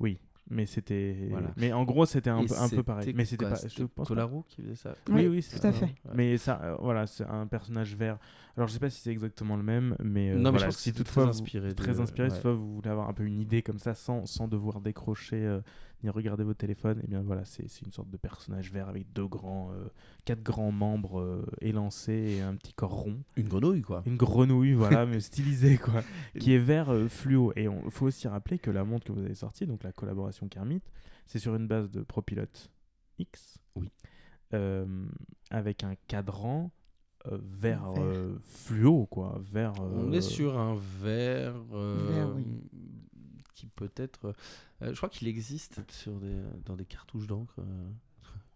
[0.00, 0.18] Oui,
[0.50, 1.26] mais c'était.
[1.30, 1.50] Voilà.
[1.58, 3.04] Mais en gros, c'était un, Et peu, un peu pareil.
[3.06, 3.68] c'était Mais c'était quoi, pas.
[3.68, 4.94] Je pense pas- Colaro qui faisait ça.
[5.08, 5.72] Oui, Oui, oui, tout c'est à ça.
[5.72, 5.84] fait.
[5.84, 6.12] Ouais.
[6.14, 8.18] Mais ça, euh, voilà, c'est un personnage vert.
[8.56, 10.64] Alors, je sais pas si c'est exactement le même, mais, euh, non, mais voilà, je
[10.66, 11.68] pense que si c'est toutefois très vous- inspiré.
[11.68, 12.34] de- très inspiré, ouais.
[12.34, 15.60] toutefois vous voulez avoir un peu une idée comme ça, sans, sans devoir décrocher euh,
[16.02, 19.12] ni regarder votre téléphone, et bien voilà, c'est c'est une sorte de personnage vert avec
[19.12, 19.88] deux grands, euh,
[20.24, 24.02] quatre grands membres euh, élancés et un petit corps rond, Une grenouille, quoi.
[24.06, 26.02] une grenouille, voilà, mais stylisée quoi,
[26.38, 27.52] qui est vert euh, fluo.
[27.56, 30.46] Et il faut aussi rappeler que la montre que vous avez sortie, donc la collaboration
[30.48, 30.82] Kermit,
[31.26, 32.44] c'est sur une base de ProPilot
[33.18, 33.90] X, Oui.
[34.54, 34.86] euh,
[35.50, 36.70] avec un cadran
[37.26, 38.00] euh, vert, Vert.
[38.04, 39.40] euh, fluo, quoi.
[39.52, 42.46] Vert, On est sur un euh, Vert, oui.
[43.54, 44.32] qui peut être.
[44.82, 47.54] Euh, je crois qu'il existe sur des, dans des cartouches d'encre.
[47.58, 47.88] euh,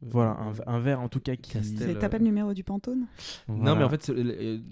[0.02, 1.52] Voilà, euh, un, un verre en tout cas qui.
[1.52, 1.78] Castel.
[1.78, 3.06] C'est- T'as pas le numéro du Pantone?
[3.48, 3.74] Non, Voilà.
[3.76, 4.12] mais en fait,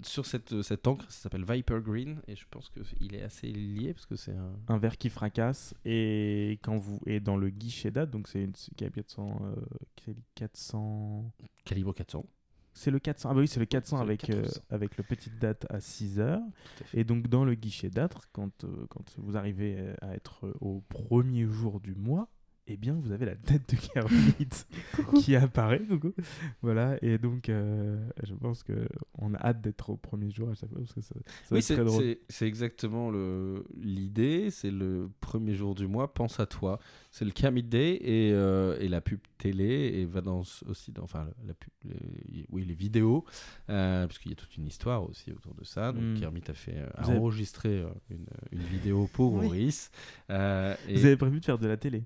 [0.05, 3.93] sur cette, cette encre, ça s'appelle Viper Green, et je pense qu'il est assez lié
[3.93, 4.53] parce que c'est un.
[4.67, 8.51] un verre qui fracasse et quand vous et dans le guichet date donc c'est une
[8.51, 9.55] qui a 400 euh,
[9.95, 11.31] qui est 400
[11.63, 12.25] Calibre 400.
[12.73, 14.61] C'est le 400 ah bah oui c'est le 400 C'est le avec euh, 400.
[14.69, 16.39] avec le petite date à 6 heures.
[16.41, 20.53] À et donc dans le guichet date quand euh, quand vous arrivez euh, à être
[20.61, 22.29] au premier jour du mois
[22.73, 24.65] eh bien, vous avez la tête de Kermit
[25.23, 25.81] qui apparaît.
[25.87, 26.13] coucou.
[26.61, 30.55] Voilà, et donc, euh, je pense que on a hâte d'être au premier jour à
[30.55, 32.01] chaque fois parce que ça, ça Oui, c'est très drôle.
[32.01, 34.49] c'est- c'est exactement le- l'idée.
[34.51, 36.13] C'est le premier jour du mois.
[36.13, 36.79] Pense à toi.
[37.11, 41.03] C'est le Kermit Day et, euh, et la pub télé et va dans aussi dans
[41.03, 43.25] enfin la pub, les, oui les vidéos
[43.69, 45.91] euh, parce qu'il y a toute une histoire aussi autour de ça.
[45.91, 46.19] Donc Mm.
[46.19, 49.45] Kermit a fait euh, a avez- enregistré une, une vidéo pour Oui.
[49.45, 49.89] Maurice
[50.29, 52.03] Euh, et Vous avez prévu de faire de la télé?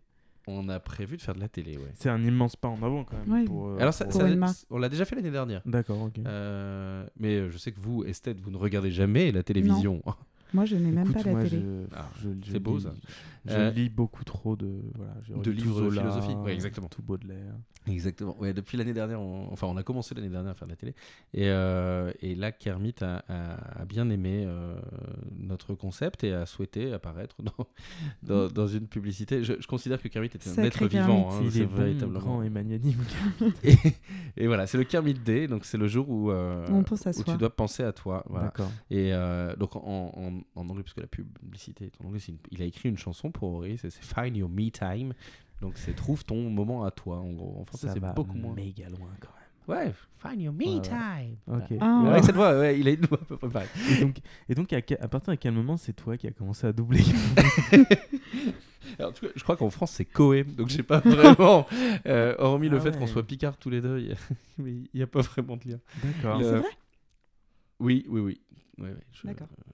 [0.47, 1.77] On a prévu de faire de la télé.
[1.77, 1.91] Ouais.
[1.95, 3.31] C'est un immense pas en avant quand même.
[3.31, 3.45] Ouais.
[3.45, 4.21] pour, euh, Alors ça, pour-
[4.69, 5.61] on l'a déjà fait l'année dernière.
[5.65, 6.19] D'accord, ok.
[6.25, 10.01] Euh, mais je sais que vous, Esthète, vous ne regardez jamais la télévision.
[10.53, 11.59] Moi, je n'ai même Écoute, pas la moi, télé.
[11.61, 12.93] je- Ah, je- je c'est beau, ça.
[13.47, 16.33] Je Euh, lis beaucoup trop de voilà, de livres de Zola, philosophie.
[16.35, 16.87] Ouais, exactement.
[16.87, 17.53] Tout Baudelaire.
[17.87, 18.35] Exactement.
[18.39, 19.51] Ouais, depuis l'année dernière, on...
[19.51, 20.95] enfin, on a commencé l'année dernière à faire de la télé.
[21.35, 24.75] Et, euh, et là, Kermit a, a- a bien aimé euh,
[25.37, 27.67] notre concept et a souhaité apparaître dans,
[28.23, 29.43] dans, dans une publicité.
[29.43, 31.13] Je, je considère que Kermit est un Sacré être Kermit.
[31.15, 31.29] vivant.
[31.31, 32.19] hein, Il c'est est véritablement.
[32.19, 32.97] grand et magnanime.
[33.63, 33.75] Et,
[34.37, 37.11] et voilà, c'est le Kermit Day, donc c'est le jour où, euh, On pense à
[37.11, 37.23] où soi.
[37.25, 38.23] tu dois penser à toi.
[38.27, 38.45] Voilà.
[38.45, 38.71] D'accord.
[38.89, 39.81] Et euh, donc en,
[40.15, 42.97] en, en anglais, parce que la publicité est en anglais, une- il a écrit une
[42.97, 43.31] chanson
[43.77, 45.13] c'est Find Your Me Time.
[45.61, 47.57] Donc c'est trouve ton moment à toi, en gros.
[47.61, 48.53] En français, Ça c'est va beaucoup moins.
[48.53, 49.29] méga loin quand
[49.67, 50.81] Ouais, Find Your Me Ouais, ouais.
[50.81, 51.37] Time.
[51.47, 51.77] Ok.
[51.81, 52.03] Ah.
[52.05, 52.35] Ouais, cette
[52.79, 53.69] il a une voix à peu près pareille.
[53.89, 53.97] même.
[53.97, 54.17] Et donc,
[54.49, 57.01] et donc à, partir de quel moment c'est toi qui as commencé à doubler
[58.99, 61.65] Alors, en tout cas, je crois qu'en France, c'est Coé, donc j'ai pas vraiment.
[62.05, 65.07] euh, hormis le Ah fait qu'on soit Picard tous les deux, il a- n'y a
[65.07, 65.79] pas vraiment de lien.
[66.03, 66.39] D'accord.
[66.41, 66.69] C'est vrai?
[67.79, 68.41] Oui, oui, oui.
[68.77, 69.47] Ouais, ouais, je- D'accord.
[69.51, 69.71] euh,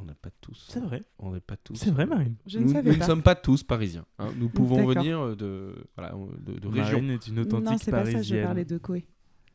[0.00, 0.66] On n'a pas tous.
[0.70, 1.02] C'est vrai.
[1.18, 1.74] On n'est pas tous.
[1.74, 2.36] C'est vrai, euh, Marine.
[2.46, 3.04] Je ne nous, savais nous pas.
[3.04, 4.06] ne sommes pas tous parisiens.
[4.18, 4.30] hein.
[4.38, 6.98] Nous pouvons venir euh, de, voilà, de, de régions.
[7.02, 9.06] Marine est une authentique Non, c'est pas ça, je parlais de Koé.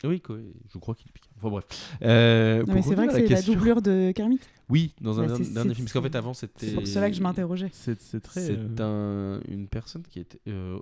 [0.03, 0.37] Oui, quoi,
[0.71, 1.29] je crois qu'il est piquant.
[1.37, 1.65] Enfin bref.
[2.01, 4.39] Euh, Non, mais c'est vrai que c'est la doublure de Kermit.
[4.69, 5.85] Oui, dans un Bah, dernier film.
[5.85, 6.67] Parce qu'en fait, c'est- avant, c'était.
[6.67, 7.69] C'est pour cela que je m'interrogeais.
[7.71, 8.41] C'est très.
[8.41, 10.39] C'est euh, un, une personne qui était.
[10.47, 10.79] euh,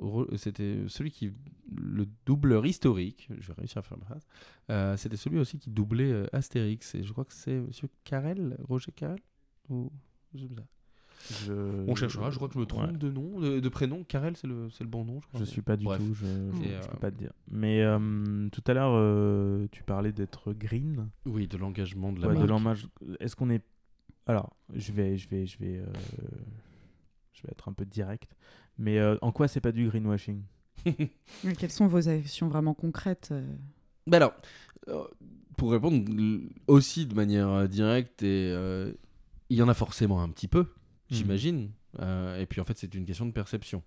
[0.00, 1.32] euh, c'était celui qui.
[1.76, 4.26] Le doubleur historique, je vais réussir à faire ma phrase.
[4.70, 6.94] euh, c'était celui aussi qui doublait euh, Astérix.
[6.94, 9.20] Et je crois que c'est Monsieur Carrel, Roger Carrel
[9.68, 9.90] ou...
[10.34, 10.62] je sais pas.
[11.44, 12.96] Je- On cherchera, je crois que je me trompe Ouais.
[12.96, 14.04] de nom, de, de prénom.
[14.04, 15.40] Carrel, c'est le, c'est le bon nom, je crois.
[15.40, 15.98] Je suis pas du Bref.
[16.00, 17.32] tout, je, je, euh, peux pas te dire.
[17.50, 21.08] Mais euh, tout à l'heure, euh, tu parlais d'être green.
[21.26, 22.50] Oui, de l'engagement de la Ouais, de marque.
[22.50, 22.88] l'hommage.
[23.20, 23.62] Est-ce qu'on est.
[24.26, 25.86] Alors, je vais, je vais, je vais, euh,
[27.32, 28.34] je vais être un peu direct.
[28.78, 30.42] Mais euh, en quoi c'est pas du greenwashing?
[31.58, 33.34] Quelles sont vos actions vraiment concrètes
[34.06, 34.34] Ben alors,
[35.56, 36.04] pour répondre
[36.68, 38.92] aussi de manière directe, et, euh,
[39.50, 40.66] il y en a forcément un petit peu,
[41.10, 41.70] j'imagine.
[42.00, 43.82] Euh, et puis en fait, c'est une question de perception.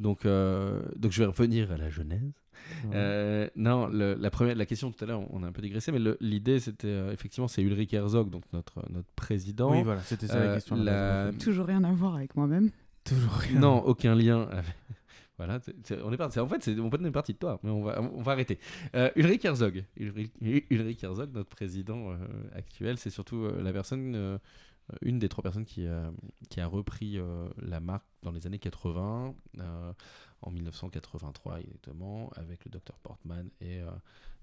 [0.00, 2.32] Donc, euh, donc je vais revenir à la genèse.
[2.84, 2.90] Ouais.
[2.94, 5.90] Euh, non, le- la, première, la question tout à l'heure, on a un peu digressé,
[5.92, 9.72] mais l'idée, c'était euh, effectivement, c'est Ulrich Herzog, donc notre, notre président.
[9.72, 10.76] Oui, voilà, c'était ça euh, la question.
[10.76, 11.30] la.
[11.40, 12.70] Toujours rien à voir avec moi-même.
[13.04, 13.58] Toujours rien.
[13.60, 14.42] Non, aucun lien.
[14.50, 14.64] avec-
[15.38, 15.60] Voilà,
[16.04, 16.40] on est parti.
[16.40, 18.58] En fait, c'est, on peut est parti de toi, mais on va, on va arrêter.
[18.96, 22.16] Euh, Ulrich Herzog, Ulrich, Ulrich Herzog, notre président euh,
[22.56, 24.36] actuel, c'est surtout euh, la personne, euh,
[25.02, 26.10] une des trois personnes qui a,
[26.48, 29.92] qui a repris euh, la marque dans les années 80, euh,
[30.42, 33.90] en 1983 exactement, avec le docteur Portman et, euh,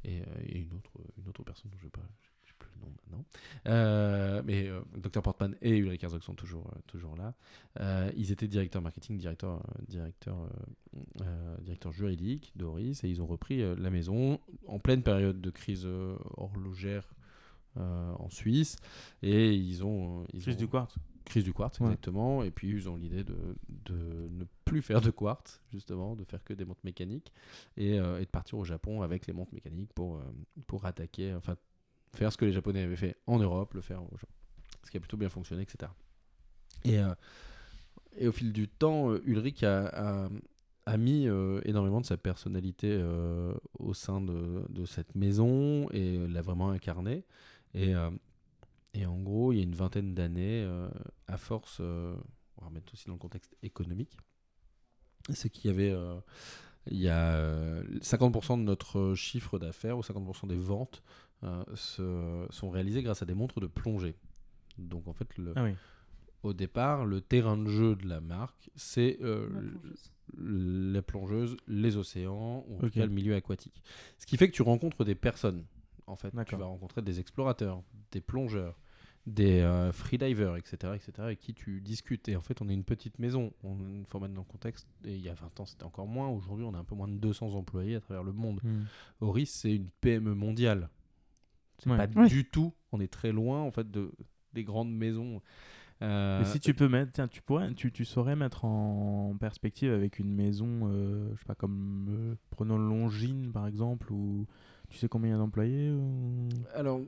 [0.03, 3.25] et, euh, une, autre, une autre personne dont je ne sais plus le nom maintenant.
[3.67, 7.33] Euh, mais euh, Dr Portman et Ulrich Herzog sont toujours, euh, toujours là.
[7.79, 13.21] Euh, ils étaient directeur marketing, directeur, euh, directeur, euh, euh, directeur juridique d'Oris et ils
[13.21, 17.24] ont repris euh, la maison en pleine période de crise euh, horlogère euh,
[17.77, 18.77] en Suisse.
[19.21, 20.95] Et ils ont euh, ils ont- du quartz.
[21.25, 21.87] crise du quartz Ouais.
[21.87, 22.43] exactement.
[22.43, 23.35] Et puis ils ont l'idée de,
[23.85, 27.31] de ne plus faire de quartz justement de faire que des montres mécaniques
[27.77, 30.21] et, euh, et de partir au Japon avec les montres mécaniques pour, euh,
[30.67, 31.55] pour attaquer enfin
[32.13, 34.33] faire ce que les japonais avaient fait en Europe le faire au Japon.
[34.83, 35.91] Ce qui a plutôt bien fonctionné etc
[36.83, 37.13] et, euh,
[38.17, 39.87] et au fil du temps euh, Ulrich a,
[40.25, 40.29] a,
[40.85, 46.19] a mis euh, énormément de sa personnalité euh, au sein de, de cette maison et
[46.27, 47.23] l'a vraiment incarné
[47.75, 48.09] et euh,
[48.93, 50.87] et en gros, il y a une vingtaine d'années, euh,
[51.27, 52.15] à force, euh,
[52.57, 54.17] on va remettre aussi dans le contexte économique,
[55.33, 56.15] c'est qu'il y avait, euh,
[56.89, 61.03] il y a euh, 50% de notre chiffre d'affaires ou 50% des ventes
[61.43, 64.15] euh, se- sont réalisées grâce à des montres de plongée.
[64.77, 65.73] Donc en fait, le, Ah oui.
[66.43, 69.49] au départ, le terrain de jeu de la marque, c'est euh,
[70.37, 73.81] la plongeuse, les océans, ou en tout cas le milieu aquatique.
[74.19, 75.65] Ce qui fait que tu rencontres des personnes.
[76.07, 78.77] En fait, tu vas rencontrer des explorateurs, des plongeurs,
[79.25, 82.29] des euh, freedivers, etc., etc., avec qui tu discutes.
[82.29, 83.51] Et en fait, on est une petite maison.
[83.63, 84.87] On faut mettre dans le contexte.
[85.03, 86.27] Et il y a 20 ans, c'était encore moins.
[86.29, 88.59] Aujourd'hui, on a un peu moins de 200 employés à travers le monde.
[88.63, 88.83] Hmm.
[89.21, 90.89] Oris, c'est une PME mondiale.
[91.79, 91.97] C'est Ouais.
[92.07, 92.27] pas Ouais.
[92.27, 92.71] du tout.
[92.91, 94.11] On est très loin en fait de
[94.53, 95.41] des grandes maisons
[96.01, 99.93] Euh, Mais si tu peux mettre, tiens, tu pourrais, tu, tu saurais mettre en perspective
[99.93, 104.45] avec une maison, euh, je sais pas, comme euh, prenons Longines par exemple, ou
[104.89, 106.47] tu sais combien il y a d'employés ou...
[106.73, 107.01] Alors,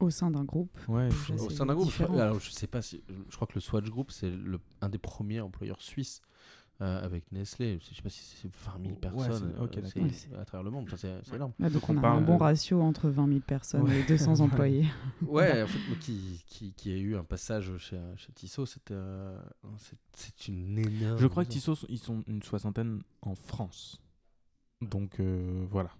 [0.00, 0.76] Au sein d'un groupe.
[0.88, 2.18] Ouais, je- au sein d'un groupe, différent.
[2.18, 4.98] alors je sais pas si, je crois que le Swatch Group c'est le- un des
[4.98, 6.20] premiers employeurs suisses
[6.80, 7.78] euh, avec Nestlé.
[7.80, 10.86] Je sais pas si c'est 20 000 Ouais, personnes euh, à travers le monde.
[10.92, 11.52] Enfin, c'est énorme.
[11.60, 14.00] Donc on, on a parle, un bon ratio entre 20 000 personnes Ouais.
[14.00, 14.86] et 200 employés.
[15.24, 18.94] Ouais, en fait, moi, qui, qui, qui a eu un passage chez, chez Tissot, c'était
[18.94, 19.38] euh,
[20.14, 21.18] c'est- une énorme.
[21.18, 21.50] Je crois que.
[21.50, 24.00] Tissot, ils sont une soixantaine en France.
[24.80, 25.90] Donc euh, voilà.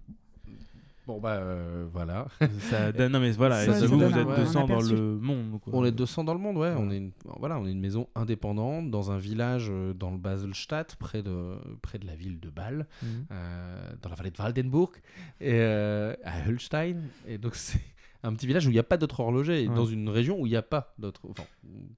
[1.06, 2.28] Bon bah euh, voilà.
[2.70, 5.18] Ça non mais voilà, Ça, et ça vous, vous êtes ouais, un 200 dans le
[5.18, 5.60] monde.
[5.60, 5.72] quoi.
[5.74, 6.72] On est 200 dans le monde, ouais.
[6.78, 7.10] On est une,
[7.40, 11.56] voilà, on est une maison indépendante dans un village euh, dans le Baselstadt, près de,
[11.82, 13.26] près de la ville de Bâle, Mhm.
[13.32, 14.90] euh, dans la vallée de Waldenburg,
[15.40, 16.98] et, euh, à Holstein.
[17.26, 17.80] Et donc c'est
[18.22, 19.74] un petit village où il n'y a pas d'autres horlogers, et Ouais.
[19.74, 21.42] dans une région où il n'y a pas d'autres, enfin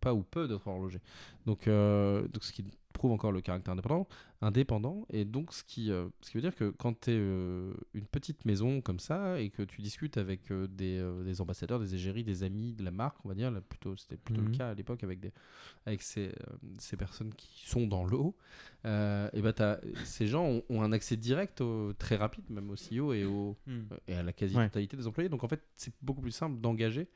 [0.00, 1.00] pas ou peu d'autres horlogers.
[1.44, 4.08] Donc, euh, donc ce qui prouve encore le caractère indépendant,
[4.40, 8.06] indépendant, et donc ce qui, euh, ce qui veut dire que quand tu es une
[8.10, 11.94] petite maison comme ça et que tu discutes avec euh, des, euh, des ambassadeurs, des
[11.94, 14.50] égéries, des amis de la marque, on va dire, là, plutôt c'était plutôt Mhm.
[14.52, 15.32] le cas à l'époque avec des
[15.86, 18.34] avec ces, euh, ces personnes qui sont dans l'eau,
[18.86, 22.76] euh, et t'as- ces gens ont, ont un accès direct au- très rapide, même au
[22.76, 23.86] CEO et au Mhm.
[23.92, 25.28] euh, et à la quasi-totalité des employés.
[25.28, 27.08] Donc en fait, c'est beaucoup plus simple d'engager,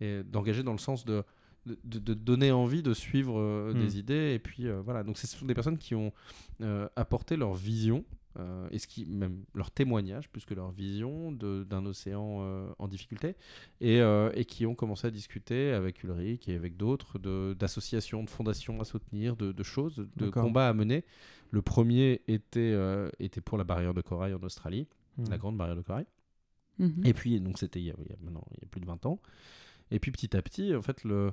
[0.00, 1.22] et d'engager dans le sens de,
[1.66, 3.78] de, donner envie de suivre euh, Mm.
[3.80, 4.32] des idées.
[4.34, 6.12] Et puis euh, voilà, donc ce sont des personnes qui ont
[6.60, 8.04] euh, apporté leur vision.
[8.40, 12.66] euh, et ce qui même leur témoignage plus que leur vision de- d'un océan euh,
[12.80, 13.36] en difficulté
[13.80, 18.24] et, euh, et qui ont commencé à discuter avec Ulrich et avec d'autres de- d'associations
[18.24, 21.04] de fondations à soutenir de, de choses de combats à mener
[21.52, 25.28] le premier était euh, était pour la barrière de corail en Australie Mhm.
[25.30, 26.06] la grande barrière de corail
[26.80, 27.02] Mhm.
[27.06, 28.80] et puis, donc c'était il, y a- il y a maintenant il y a plus
[28.80, 29.20] de 20 ans.
[29.92, 31.30] Et puis petit à petit, en fait, le,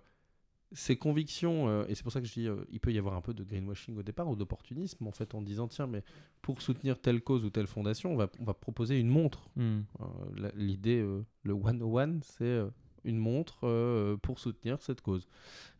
[0.73, 3.15] ces convictions, euh, et c'est pour ça que je dis, euh, il peut y avoir
[3.15, 6.03] un peu de greenwashing au départ ou d'opportunisme, en fait, en disant, tiens, mais
[6.41, 9.49] pour soutenir telle cause ou telle fondation, on va, on va proposer une montre.
[9.55, 9.84] Mhm.
[9.99, 12.69] Euh, L'idée, euh, le 101, c'est euh,
[13.03, 15.27] une montre pour soutenir cette cause.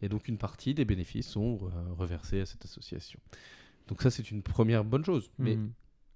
[0.01, 1.58] Et donc une partie des bénéfices sont
[1.95, 3.19] reversés à cette association.
[3.88, 5.30] Donc ça, c'est une première bonne chose.
[5.38, 5.71] Mais Mhm.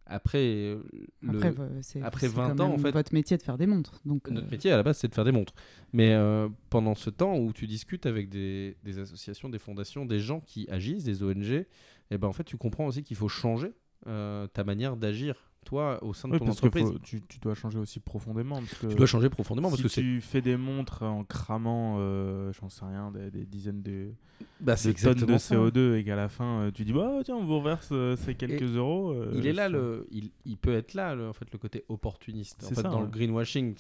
[0.06, 0.84] Après, euh,
[1.22, 1.38] le...
[1.38, 3.66] Après, euh, c'est après c'est 20 quand ans, en fait- votre métier de faire des
[3.68, 4.02] montres.
[4.06, 5.54] Donc, Notre euh, métier à la base, c'est de faire des montres.
[5.94, 10.20] Mais euh, pendant ce temps où tu discutes avec des, des associations, des fondations, des
[10.20, 11.66] gens qui agissent, des ONG,
[12.12, 13.74] et ben en fait, tu comprends aussi qu'il faut changer
[14.08, 16.92] euh, ta manière d'agir, toi, au sein de Oui, ton parce que entreprise.
[16.94, 18.56] faut- tu, tu dois changer aussi profondément.
[18.60, 21.98] Parce que Tu dois changer profondément parce si que tu fais des montres en cramant,
[22.00, 24.14] euh, j'en sais rien, des, des dizaines de,
[24.62, 27.60] bah, tonnes de CO2 et qu'à la fin euh, tu dis bah tiens on vous
[27.60, 29.12] reverse euh, ces quelques euros.
[29.12, 31.84] euh, il est là le il, il peut être là le, en fait le côté
[31.90, 33.12] opportuniste en fait ça, dans le ouais.
[33.12, 33.76] greenwashing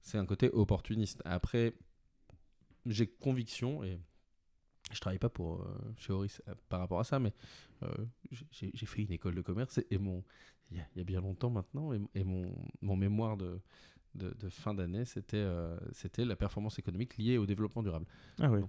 [0.00, 1.74] c'est un côté opportuniste après
[2.86, 3.98] j'ai conviction et
[4.92, 5.66] je travaille pas pour euh,
[5.96, 7.32] chez Horis euh, par rapport à ça mais
[7.82, 7.88] euh,
[8.50, 10.22] j'ai- fait une école de commerce et, et mon
[10.70, 13.60] il y, a, il y a bien longtemps maintenant et, et mon, mon mémoire de
[14.14, 18.06] de, de fin d'année, c'était euh, c'était la performance économique liée au développement durable.
[18.40, 18.60] Ah oui.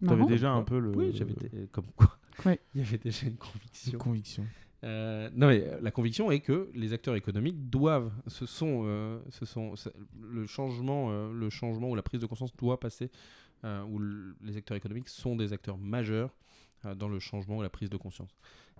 [0.00, 0.26] T'avais marrant.
[0.30, 0.90] déjà un peu le.
[0.96, 1.34] Oui, j'avais
[1.70, 2.16] comme quoi.
[2.46, 2.58] Ouais.
[2.74, 3.98] Il y avait déjà une conviction.
[3.98, 4.46] conviction.
[4.84, 9.74] Euh, non, mais la conviction est que les acteurs économiques doivent, ce sont, ce sont
[10.18, 13.10] le changement, le changement ou la prise de conscience doit passer,
[13.88, 16.36] où le- les acteurs économiques sont des acteurs majeurs
[16.84, 18.30] euh, dans le changement ou la prise de conscience.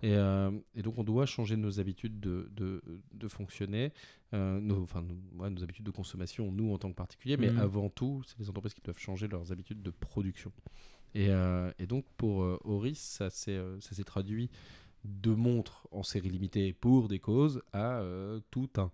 [0.02, 2.82] Et, euh, et donc on doit changer nos habitudes de, de,
[3.14, 3.92] de fonctionner,
[4.34, 7.50] euh, nos, enfin, nos, ouais, nos habitudes de consommation, nous en tant que particuliers, mais
[7.50, 7.58] Mhm.
[7.58, 10.52] avant tout, c'est les entreprises qui doivent changer leurs habitudes de production.
[11.14, 14.50] Et, euh, et donc pour euh, Oris, ça s'est euh, traduit
[15.04, 18.90] de montres en série limitée pour des causes à euh, tout, un,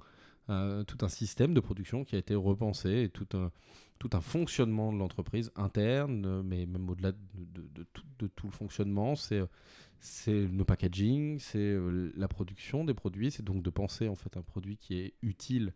[0.49, 3.51] un- tout un système de production qui a été repensé et tout un,
[3.99, 9.15] tout un fonctionnement de l'entreprise interne, euh, mais même au-delà de, tout, le fonctionnement.
[9.15, 14.17] C'est euh, le packaging, c'est euh, la production des produits, c'est donc de penser en
[14.17, 15.73] fait un produit qui est utile,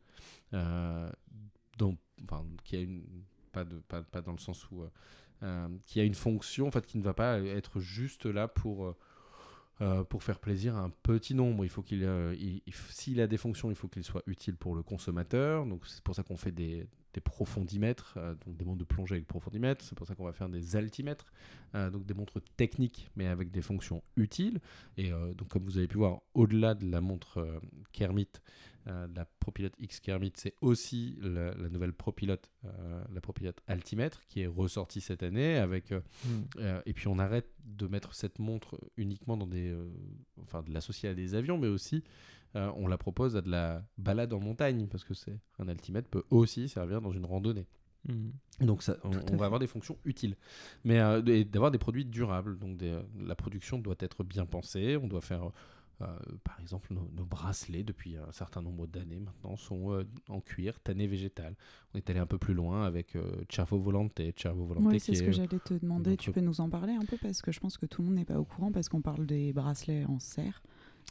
[0.55, 1.09] euh,
[2.64, 3.02] qui a une,
[3.52, 4.83] pas, de, pas, dans le sens où...
[4.83, 4.90] euh,
[5.42, 8.96] euh, qui a une fonction en fait qui ne va pas être juste là pour
[9.83, 11.62] euh, pour faire plaisir à un petit nombre.
[11.65, 12.35] Il faut qu'il, euh,
[12.89, 15.67] s'il a des fonctions, il faut qu'il soit utile pour le consommateur.
[15.67, 16.87] Donc c'est pour ça qu'on fait des,
[17.25, 19.85] profondimètres, euh, donc des montres de plongée avec profondimètre.
[19.85, 21.27] C'est pour ça qu'on va faire des altimètres,
[21.75, 24.61] donc des montres techniques mais avec des fonctions utiles.
[24.97, 27.61] Et donc comme vous avez pu voir, au-delà de la montre
[27.93, 28.29] Kermit,
[28.88, 34.20] euh, la ProPilot X Kermit, c'est aussi la, la nouvelle ProPilot, euh, la ProPilot Altimètre
[34.29, 36.44] qui est ressortie cette année avec euh, Mhm.
[36.59, 39.75] euh, et puis on arrête de mettre cette montre uniquement dans des,
[40.42, 42.05] enfin de l'associer à des avions, mais aussi
[42.55, 46.25] on la propose à de la balade en montagne parce que c'est un altimètre peut
[46.31, 47.66] aussi servir dans une randonnée.
[48.09, 48.33] Mhm.
[48.61, 50.37] Donc ça, on, va avoir des fonctions utiles,
[50.85, 50.99] mais
[51.44, 52.59] d'avoir des produits durables.
[52.59, 54.96] Donc des, la production doit être bien pensée.
[54.96, 55.51] On doit faire,
[55.98, 60.78] par exemple, nos, nos bracelets depuis un certain nombre d'années maintenant sont euh, en cuir
[60.80, 61.54] tanné végétal.
[61.94, 65.14] On est allé un peu plus loin avec euh, Cervo Volante, Cervo Volante Oui, c'est
[65.14, 66.16] ce que j'allais te demander.
[66.16, 68.16] Tu peux nous en parler un peu parce que je pense que tout le monde
[68.16, 70.62] n'est pas au courant parce qu'on parle des bracelets en serre.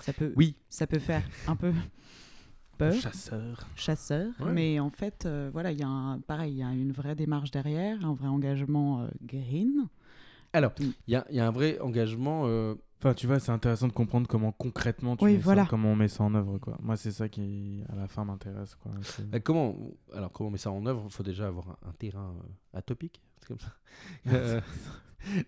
[0.02, 0.56] Ça peut, Oui.
[0.70, 1.72] ça peut faire un peu
[2.78, 3.68] peur, Chasseur.
[3.76, 4.52] chasseur, Ouais.
[4.52, 7.16] mais en fait, euh, voilà, il y a un, pareil, il y a une vraie
[7.16, 9.88] démarche derrière, un vrai engagement euh, green.
[10.54, 10.84] Alors, Mm.
[11.08, 12.44] il y y a un vrai engagement.
[12.46, 15.68] euh, Enfin, tu vois, c'est intéressant de comprendre comment concrètement tu Oui, mets ça, voilà.
[15.70, 16.76] comment on met ça en œuvre, quoi.
[16.82, 18.92] Moi, c'est ça qui, à la fin, m'intéresse, quoi.
[19.32, 19.76] Euh, comment,
[20.12, 21.04] alors comment on met ça en œuvre?
[21.06, 23.74] Il faut déjà avoir un, un terrain euh, atopique, c'est comme ça.
[24.34, 24.60] Euh,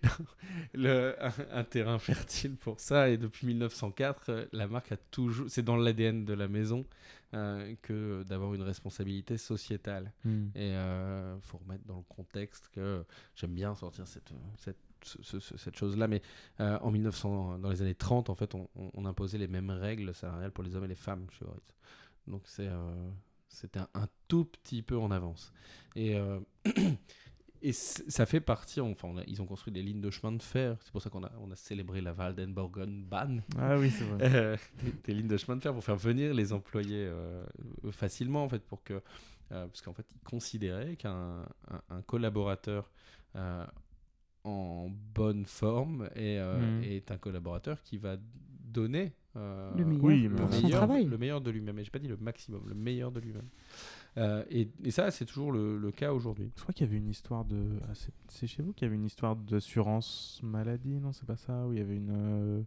[0.04, 0.10] non,
[0.74, 3.10] le, un, un terrain fertile pour ça.
[3.10, 6.84] Et depuis 1904, euh, la marque a toujours, c'est dans l'ADN de la maison
[7.34, 10.12] euh, que d'avoir une responsabilité sociétale.
[10.24, 10.46] Hmm.
[10.54, 15.40] Et il faut remettre dans le contexte que j'aime bien sortir cette, cette, ce- ce-
[15.40, 16.22] ce- cette chose-là, mais
[16.60, 19.70] euh, en 1900, dans les années 30, en fait, on, on- on imposait les mêmes
[19.70, 21.74] règles salariales pour les hommes et les femmes chez Horitz.
[22.26, 23.10] Donc c'est, euh,
[23.48, 25.52] c'était un, un tout petit peu en avance.
[25.96, 26.38] Et, euh,
[27.62, 30.42] et ça fait partie, enfin, on a- ils ont construit des lignes de chemin de
[30.42, 34.58] fer, c'est pour ça qu'on a, on a célébré la Waldenborgen-Bahn, Ah oui, c'est vrai.
[35.04, 37.10] des lignes de chemin de fer pour faire venir les employés
[37.90, 39.02] facilement en fait pour que
[39.48, 42.90] parce qu'en fait ils considéraient qu'un un, un collaborateur
[44.48, 46.82] en bonne forme euh, Mhm.
[46.84, 48.16] est un collaborateur qui va
[48.64, 51.04] donner euh, Le meilleur oui, le son meilleur, travail.
[51.04, 51.78] le meilleur de lui-même.
[51.78, 53.48] Et J'ai pas dit le maximum, le meilleur de lui-même.
[54.16, 56.50] Euh, et, et ça, c'est toujours le, le cas aujourd'hui.
[56.56, 57.78] Je crois qu'il y avait une histoire de.
[57.88, 57.92] ah,
[58.28, 61.72] c'est- chez vous qu'il y avait une histoire d'assurance maladie, non C'est pas ça Où
[61.72, 62.10] il y avait une.
[62.10, 62.62] euh,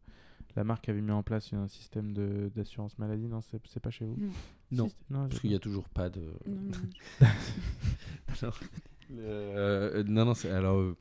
[0.56, 4.06] La marque avait mis en place un système de- d'assurance maladie, non C'est pas chez
[4.06, 4.30] vous Non.
[4.72, 6.22] Non, Si, c'est- non, parce qu'il n'y a toujours pas de.
[6.48, 7.28] Non, non.
[8.44, 8.52] non,
[9.13, 10.94] Le- non, non, c'est alors.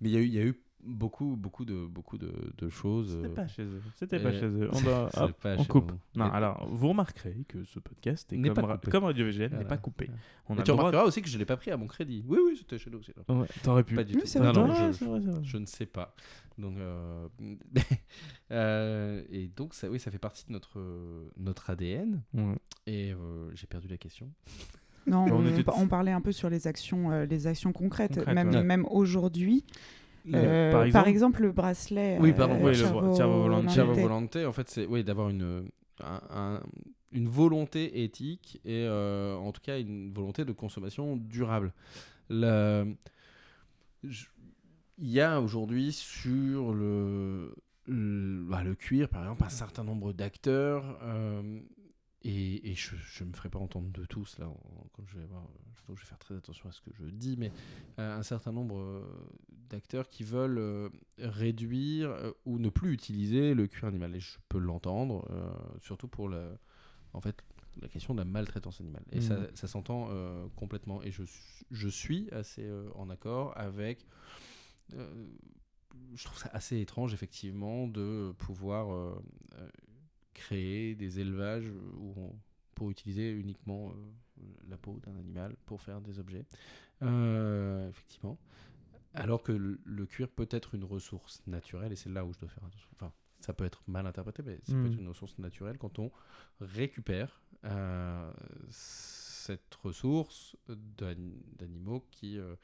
[0.00, 2.68] Mais il y a eu, il y a eu beaucoup, beaucoup de, beaucoup de, de
[2.68, 3.10] choses.
[3.16, 3.82] C'était euh, pas chez eux.
[3.96, 4.68] C'était pas chez eux.
[4.72, 5.92] On, doit- hop, pas on coupe.
[6.14, 9.78] Non, alors, vous remarquerez que ce podcast est N'est comme, ra- Radio VGN, n'est pas
[9.78, 10.08] coupé.
[10.48, 12.24] On a tu remarqueras aussi que je ne l'ai pas pris à mon crédit.
[12.28, 13.00] Oui, oui, c'était chez nous.
[13.28, 13.94] Ouais, T'aurais pu.
[13.96, 14.38] Pas du tout.
[14.38, 15.40] Non, non, je, vrai, vrai.
[15.42, 16.14] je ne sais pas.
[16.56, 17.26] Donc, euh,
[18.52, 20.80] euh, et donc, ça, oui, ça fait partie de notre,
[21.36, 22.22] notre ADN.
[22.34, 22.54] Ouais.
[22.86, 24.30] Et euh, j'ai perdu la question.
[25.06, 28.16] Non, on on, était- on parlait un peu sur les actions, euh, les actions concrètes,
[28.16, 28.62] Concrètes, même, ouais.
[28.62, 29.64] même aujourd'hui.
[30.24, 32.18] Le- Euh, par par, exemple le bracelet.
[32.20, 34.00] Oui, pardon, euh, oui, le.
[34.02, 35.68] Volante, en fait, c'est oui, d'avoir une,
[36.02, 36.60] un- un-
[37.12, 41.72] une volonté éthique et euh, en tout cas une volonté de consommation durable.
[44.04, 44.26] Je-
[44.98, 47.54] Il y a aujourd'hui sur le,
[47.86, 50.98] le, bah, le cuir, par exemple, un certain nombre d'acteurs.
[51.02, 51.60] euh,
[52.28, 54.50] et, et je ne me ferai pas entendre de tous, là,
[54.92, 55.42] quand je vais, avoir-
[55.86, 57.52] donc je vais faire très attention à ce que je dis, mais
[57.98, 59.02] euh, un certain nombre euh,
[59.68, 64.14] d'acteurs qui veulent euh, réduire euh, ou ne plus utiliser le cuir animal.
[64.16, 65.28] Et je peux l'entendre,
[65.80, 66.58] surtout pour la,
[67.12, 67.44] en fait,
[67.80, 69.04] la question de la maltraitance animale.
[69.12, 69.48] Et ça, Mhm.
[69.54, 70.08] ça s'entend
[70.56, 71.02] complètement.
[71.02, 74.04] Et je, suis- je suis assez en accord avec.
[76.14, 79.14] je trouve ça assez étrange, effectivement, de pouvoir euh,
[80.36, 81.68] créer des élevages
[81.98, 82.34] où on-
[82.74, 86.44] pour utiliser uniquement euh, la peau d'un animal pour faire des objets.
[87.02, 88.38] Euh, effectivement.
[89.14, 92.38] Alors que le, le cuir peut être une ressource naturelle, et c'est là où je
[92.38, 92.88] dois faire attention.
[92.92, 94.92] Enfin, ça peut être mal interprété, mais ça peut Mhm.
[94.92, 96.10] être une ressource naturelle quand on
[96.60, 98.30] récupère euh,
[98.68, 101.14] cette ressource d'an-
[101.58, 102.54] d'animaux qui euh,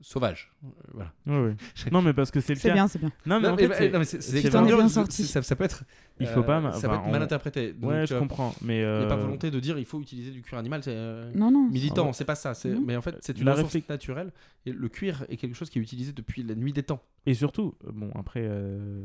[0.00, 0.50] sauvages.
[0.64, 1.12] Euh, voilà.
[1.26, 1.56] Ouais, ouais.
[1.92, 3.10] Non, mais parce que c'est le C'est bien, c'est bien.
[3.26, 5.24] Non, mais Non, en mais- fait, c'est- bien je- sorti.
[5.24, 5.84] Ça, ça peut être.
[6.18, 6.60] il faut euh, pas.
[6.60, 7.72] ma- Ça peut mal interprété.
[7.72, 8.54] Donc, Ouais, je euh, comprends.
[8.62, 10.82] Mais Il n'y a pas euh, volonté de dire il faut utiliser du cuir animal.
[10.82, 11.68] C'est euh, Non, non.
[11.70, 12.54] militant, Ah c'est pas ça.
[12.54, 12.70] c'est-.
[12.74, 14.32] Mais en fait, c'est une La ressource réflex- naturelle.
[14.66, 17.02] Et le cuir est quelque chose qui est utilisé depuis la nuit des temps.
[17.26, 19.04] Et surtout, euh, bon, après, euh,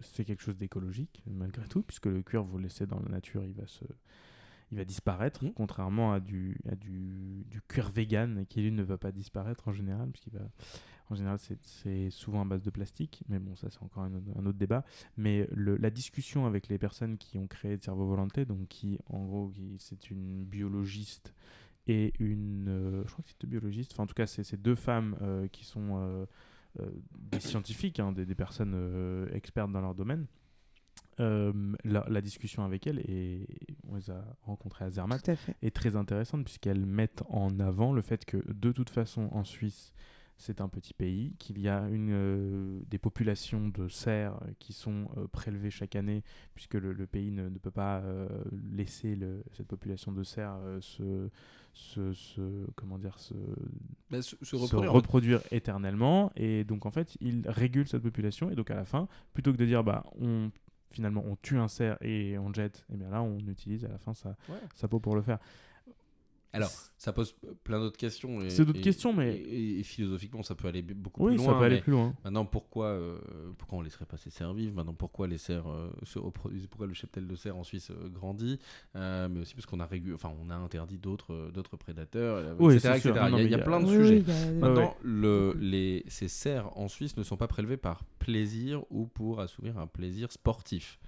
[0.00, 3.42] c'est quelque chose d'écologique, malgré tout, puisque le cuir, vous le laissez dans la nature,
[3.44, 3.84] il va se.
[4.70, 5.52] Il va disparaître, Mhm.
[5.54, 9.72] contrairement à du, à du, du cuir vegan qui lui ne va pas disparaître en
[9.72, 10.48] général, puisqu'il va,
[11.10, 14.26] en général c'est- souvent à base de plastique, mais bon ça c'est encore un autre,
[14.36, 14.84] un autre débat.
[15.16, 19.24] Mais le- la discussion avec les personnes qui ont créé Cervo Volante, donc qui en
[19.26, 21.34] gros qui, c'est une biologiste
[21.86, 24.74] et une, euh, je crois que c'est deux biologistes, enfin en tout cas c'est deux
[24.74, 26.26] femmes euh, qui sont euh,
[27.30, 30.26] des scientifiques, hein, des, des personnes expertes dans leur domaine.
[31.20, 31.52] Euh,
[31.84, 33.46] la, la discussion avec elles, et
[33.88, 35.54] on les a rencontrées à Zermatt, Tout à fait.
[35.62, 39.92] est très intéressante puisqu'elles mettent en avant le fait que de toute façon en Suisse,
[40.36, 45.08] c'est un petit pays, qu'il y a une, euh, des populations de cerfs qui sont
[45.16, 46.24] euh, prélevées chaque année,
[46.56, 48.26] puisque le, le pays ne, ne peut pas euh,
[48.72, 51.28] laisser le- cette population de cerfs euh, se,
[51.72, 53.34] se, se- comment dire, se,
[54.10, 54.98] Bah, se, se se reproduire, en fait.
[54.98, 56.32] reproduire éternellement.
[56.34, 58.50] Et donc, en fait, il régule cette population.
[58.50, 60.50] Et donc, à la fin, plutôt que de dire, bah, on,
[60.94, 63.98] finalement, on tue un cerf et on jette, et bien là, on utilise à la
[63.98, 64.56] fin sa, Ouais.
[64.74, 65.38] sa peau pour le faire.
[66.54, 67.34] Alors, ça pose
[67.64, 68.38] plein d'autres questions.
[68.48, 71.58] C'est d'autres questions, mais- Et, et philosophiquement, ça peut aller beaucoup Oui, plus ça loin.
[71.58, 72.14] peut aller plus loin.
[72.24, 73.18] Maintenant, pourquoi, euh,
[73.58, 76.86] pourquoi on laisserait pas ces cerfs vivre Maintenant, pourquoi les cerfs euh, se reproduisent Pourquoi
[76.86, 78.58] le cheptel de cerf en Suisse euh, grandit?
[78.96, 82.94] Euh, Mais aussi parce qu'on a, régu- enfin, on a interdit d'autres prédateurs, Oui, etc.
[82.96, 83.10] etc.
[83.10, 84.22] Non, il, y a, mais il y a il y a- plein de Oui, sujets.
[84.26, 85.58] oui, a- Maintenant, le, Beaucoup.
[85.60, 89.86] les, ces cerfs en Suisse ne sont pas prélevés par plaisir ou pour assouvir un
[89.86, 90.98] plaisir sportif.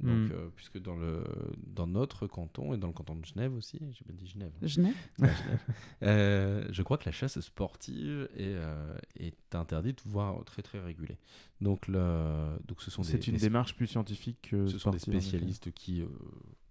[0.00, 0.32] Donc, Mm.
[0.32, 1.24] euh, puisque dans, le,
[1.66, 4.94] dans notre canton et dans le canton de Genève aussi, j'ai bien dit Genève, Genève
[6.02, 11.16] euh, je crois que la chasse sportive est, euh, est interdite, voire très très régulée.
[11.60, 14.90] Donc, le, donc ce sont des, C'est une des- démarche plus scientifique que ce sont
[14.90, 16.06] des spécialistes qui, euh,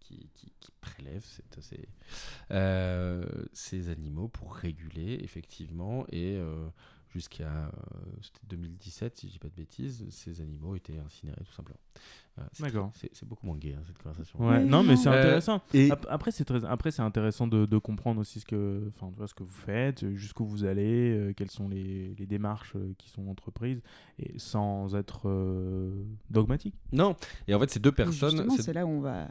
[0.02, 0.72] qui, qui, qui
[2.52, 6.68] euh, ces animaux pour réguler effectivement et euh,
[7.14, 7.70] jusqu'à euh,
[8.22, 11.80] c'était 2017 si je dis pas de bêtises ces animaux étaient incinérés tout simplement.
[12.40, 12.92] Euh, c'est D'accord.
[13.28, 14.40] beaucoup moins gay hein, cette conversation.
[14.42, 15.62] Ouais, Oui, non, mais c'est Euh, intéressant.
[15.76, 16.66] et- Ap- Après, c'est très...
[16.66, 20.16] Après, c'est intéressant de, de comprendre aussi ce que, enfin, ce que vous faites, euh,
[20.16, 23.84] jusqu'où vous allez, euh, quelles sont les, les démarches euh, qui sont entreprises,
[24.18, 25.92] et sans être euh,
[26.32, 26.74] dogmatique.
[26.92, 27.16] Non,
[27.48, 29.28] et en fait ces deux personnes, c'est là où on va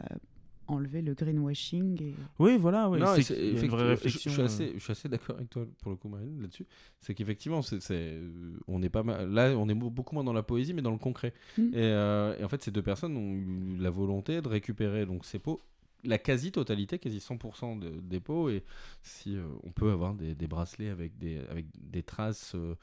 [0.67, 2.01] enlever le greenwashing.
[2.01, 2.13] Et...
[2.39, 2.99] Oui, voilà, oui.
[2.99, 4.29] Non, c'est une vraie je- réflexion.
[4.31, 6.65] Je, suis euh, assez, je suis assez d'accord avec toi pour le coup, Marine, là-dessus.
[6.99, 8.19] C'est qu'effectivement, c'est, c'est,
[8.67, 9.29] on est pas mal.
[9.31, 11.33] Là, on est beaucoup moins dans la poésie, mais dans le concret.
[11.57, 11.61] Mm.
[11.61, 15.25] Et, euh, et en fait, ces deux personnes ont eu la volonté de récupérer donc
[15.25, 15.59] ces pots,
[16.03, 18.49] la quasi-totalité, quasi 100% de- des pots.
[18.49, 18.63] Et
[19.01, 22.55] si euh, on peut avoir des, des bracelets avec des, avec des traces.
[22.55, 22.75] euh,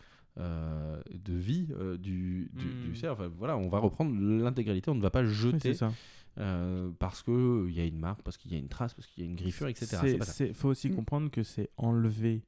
[1.13, 2.83] de vie euh, du, du, Mm.
[2.91, 3.13] du cerf.
[3.13, 5.93] Enfin, voilà, on va reprendre l'intégralité, on ne va pas oui, jeter c'est ça.
[6.41, 9.23] Euh, parce qu'il y a une marque, parce qu'il y a une trace, parce qu'il
[9.25, 10.17] y a une griffure, etc.
[10.41, 10.95] Il faut aussi Mm.
[10.97, 12.43] comprendre que c'est enlever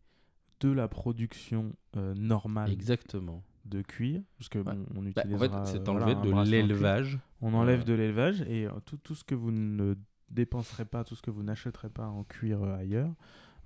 [0.60, 3.42] de la production euh, normale Exactement.
[3.64, 4.72] de cuir, parce que Ouais.
[4.96, 7.18] on Bah, en fait, c'est euh, enlevé voilà, de l'élevage.
[7.40, 9.94] On enlève Euh, de l'élevage et euh, tout, tout ce que vous ne
[10.30, 13.12] dépenserez pas, tout ce que vous n'achèterez pas en cuir euh, ailleurs,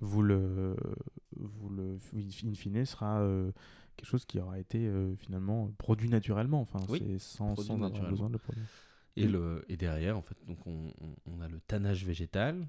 [0.01, 0.75] vous le,
[1.35, 3.51] vous le, in fine, sera euh,
[3.95, 6.61] quelque chose qui aura été euh, finalement produit naturellement.
[6.61, 8.65] Enfin, Oui, c'est sans, sans avoir besoin de le produire.
[9.17, 10.93] Et, le, et derrière, en fait, donc on,
[11.25, 12.67] on- a le tannage végétal.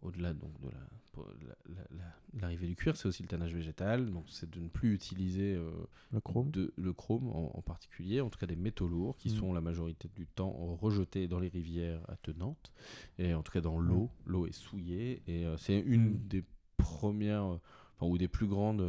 [0.00, 3.52] Au-delà donc de la- pour la- la- la- l'arrivée du cuir, c'est aussi le tannage
[3.54, 4.10] végétal.
[4.12, 5.70] Donc c'est de ne plus utiliser euh,
[6.12, 6.50] Le chrome.
[6.52, 9.36] de, le chrome en, en particulier, en tout cas des métaux lourds qui Mm.
[9.38, 12.72] sont la majorité du temps rejetés dans les rivières attenantes
[13.18, 14.08] et en tout cas dans l'eau.
[14.24, 16.28] L'eau est souillée et euh, c'est une Mm.
[16.28, 16.44] des
[16.76, 17.60] premières euh,
[17.96, 18.80] enfin, ou des plus grandes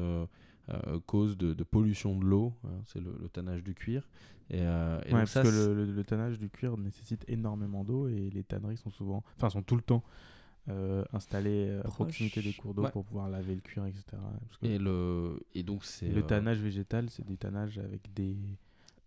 [0.72, 2.54] euh, causes de, de pollution de l'eau.
[2.66, 4.08] hein, c'est le, le tannage du cuir.
[4.52, 7.24] Et, euh, et Ouais, donc parce ça, que le, le- le tannage du cuir nécessite
[7.28, 10.04] énormément d'eau et les tanneries sont souvent, enfin, sont tout le temps
[10.70, 11.96] euh, installées à Proche.
[11.96, 12.92] proximité des cours d'eau Ouais.
[12.92, 14.04] pour pouvoir laver le cuir, etc.
[14.42, 18.36] Parce que et le et donc c'est le tannage végétal, c'est des tannages avec des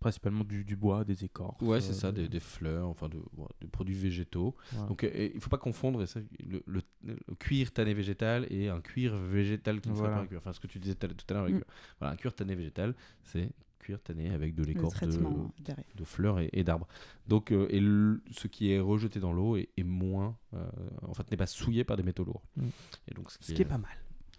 [0.03, 1.61] principalement du, du bois, des écorces.
[1.61, 3.17] Ouais, c'est euh, ça, de- des, des fleurs, enfin de,
[3.61, 4.55] des produits végétaux.
[4.87, 8.69] Donc euh, et il faut pas confondre ça, le, le- le cuir tanné végétal et
[8.69, 10.17] un cuir végétal qui ne serait Voilà.
[10.17, 10.37] pas un cuir.
[10.39, 11.59] Enfin, ce que tu disais tout à l'heure avec Mm.
[11.59, 12.93] euh, voilà, un cuir tanné végétal,
[13.23, 13.49] c'est
[13.79, 15.17] cuir tanné avec de l'écorce de,
[15.61, 15.85] derrière.
[15.95, 16.87] de fleurs et, et d'arbres.
[17.27, 20.69] Donc euh, et le- ce qui est rejeté dans l'eau est, est moins, euh,
[21.01, 22.43] en fait, n'est pas souillé par des métaux lourds.
[22.57, 22.67] Mm.
[23.09, 23.91] Et donc ce qui, Ce qui est pas mal.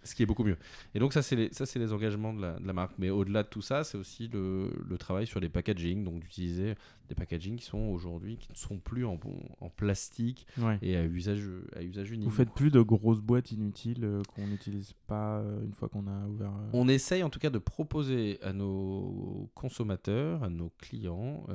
[0.05, 0.57] Ce qui est beaucoup mieux.
[0.93, 2.93] Et donc ça, c'est les, ça, c'est les engagements de la, de la marque.
[2.97, 6.75] Mais au-delà de tout ça, c'est aussi le, le travail sur les packaging, donc d'utiliser
[7.09, 9.19] des packaging qui sont aujourd'hui, qui ne sont plus en,
[9.61, 10.79] en plastique Ouais.
[10.81, 11.43] et à usage,
[11.75, 12.27] à usage unique.
[12.29, 16.07] Vous faites plus de grosses boîtes inutiles euh, qu'on n'utilise pas euh, une fois qu'on
[16.07, 16.49] a ouvert.
[16.51, 21.45] euh, On essaye en tout cas de proposer à nos consommateurs, à nos clients,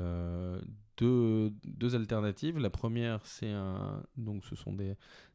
[0.99, 2.59] deux, deux alternatives.
[2.59, 4.95] La première, c'est un, donc ce sont des,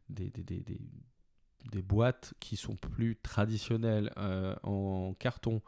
[0.09, 0.81] des, des, des, des-
[1.71, 5.61] des boîtes qui sont plus traditionnelles euh, en carton,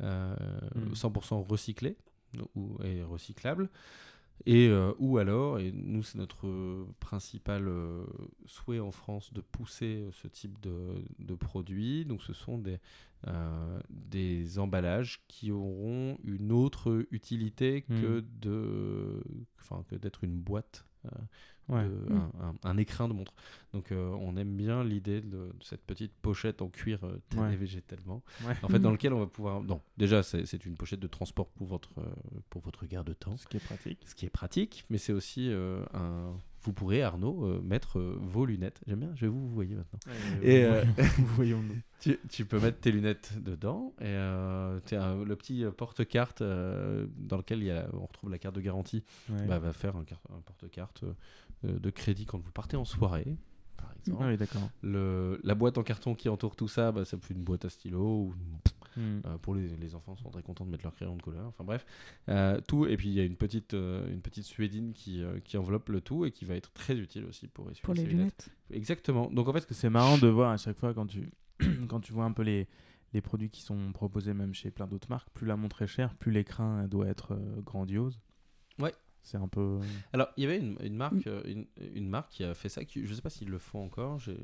[0.00, 0.34] euh,
[0.74, 0.92] Mm.
[0.94, 1.96] 100% recyclées
[2.54, 3.68] ou et recyclables.
[4.46, 8.06] Et euh, ou alors, et nous c'est notre euh, principal euh,
[8.46, 12.06] souhait en France de pousser euh, ce type de, de produits.
[12.06, 12.78] Donc ce sont des,
[13.26, 19.22] euh, des emballages qui auront une autre utilité que de,
[19.60, 21.10] enfin que d'être une boîte, euh,
[21.70, 21.84] Ouais.
[21.84, 22.30] de- Mm.
[22.40, 23.32] un, un- un écrin de montre.
[23.72, 27.42] Donc euh, on aime bien l'idée de, de cette petite pochette en cuir euh, tanné
[27.50, 27.56] Ouais.
[27.56, 28.22] végétalement.
[28.46, 28.54] Ouais.
[28.62, 29.62] En fait, dans lequel on va pouvoir.
[29.62, 32.02] Non, déjà c'est une pochette de transport pour votre euh,
[32.50, 33.98] pour votre garde-temps Ce qui est pratique.
[34.06, 38.18] ce qui est pratique, mais c'est aussi euh, un, vous pourrez, Arnaud, euh, mettre euh,
[38.20, 38.80] vos lunettes.
[38.86, 39.98] J'aime bien, je vais vous, vous voyez maintenant.
[40.42, 40.84] Et, euh,
[41.36, 41.76] voyons-nous.
[42.00, 47.36] Tu, tu peux mettre tes lunettes dedans et euh, un- le petit porte-carte euh, dans
[47.36, 49.46] lequel il y a, on retrouve la carte de garantie Ouais.
[49.46, 51.12] bah, va faire un, carte- un porte-carte euh,
[51.64, 53.36] de crédit quand vous partez en soirée,
[53.76, 54.22] par exemple.
[54.24, 54.68] Ah oui, d'accord.
[54.82, 57.64] Le, la boîte en carton qui entoure tout ça, bah, ça peut être une boîte
[57.64, 58.00] à stylo.
[58.00, 58.34] Ou,
[58.96, 59.20] Hmm.
[59.24, 61.46] euh, pour les, les enfants, ils sont très contents de mettre leur crayon de couleur.
[61.46, 61.86] Enfin bref,
[62.28, 62.86] Euh, tout.
[62.86, 65.90] Et puis il y a une petite, euh, une petite suédine qui, euh, qui enveloppe
[65.90, 68.48] le tout et qui va être très utile aussi pour essuyer Pour les lunettes.
[68.72, 69.30] Exactement.
[69.30, 71.30] Donc en fait, c'est marrant de voir à chaque fois quand tu,
[71.88, 72.66] quand tu vois un peu les,
[73.12, 76.16] les produits qui sont proposés même chez plein d'autres marques, plus la montre est chère,
[76.16, 78.18] plus l'écran euh, doit être euh, grandiose.
[78.80, 78.92] Ouais.
[79.22, 79.78] C'est un peu.
[80.12, 82.84] Alors, il y avait une, une marque, euh, une, une marque qui a fait ça.
[82.84, 84.18] Qui, je sais pas s'ils le font encore.
[84.18, 84.36] J'ai,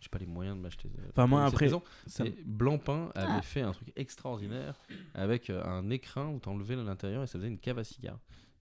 [0.00, 0.90] j'ai pas les moyens de m'acheter.
[0.98, 1.82] euh, Enfin, moi, après, maison.
[2.06, 3.42] ça- Mais Blancpain avait Ah.
[3.42, 4.74] fait un truc extraordinaire
[5.14, 8.18] avec euh, un écrin où t'enlevais l'intérieur et ça faisait une cave à cigare.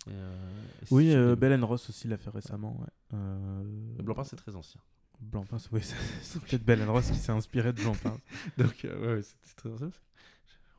[0.08, 0.36] Et, euh,
[0.82, 1.36] et c'est Oui, euh.
[1.36, 2.80] Bell Ross aussi l'a fait récemment.
[2.80, 2.88] Ouais.
[3.16, 3.64] Euh,
[4.04, 4.80] Blancpain, c'est très ancien.
[5.20, 8.18] Blancpain, c'est- oui, c'est c'est peut-être Bell Ross qui s'est inspiré de Blancpain.
[8.58, 9.90] Donc, euh, ouais, c'est très ancien.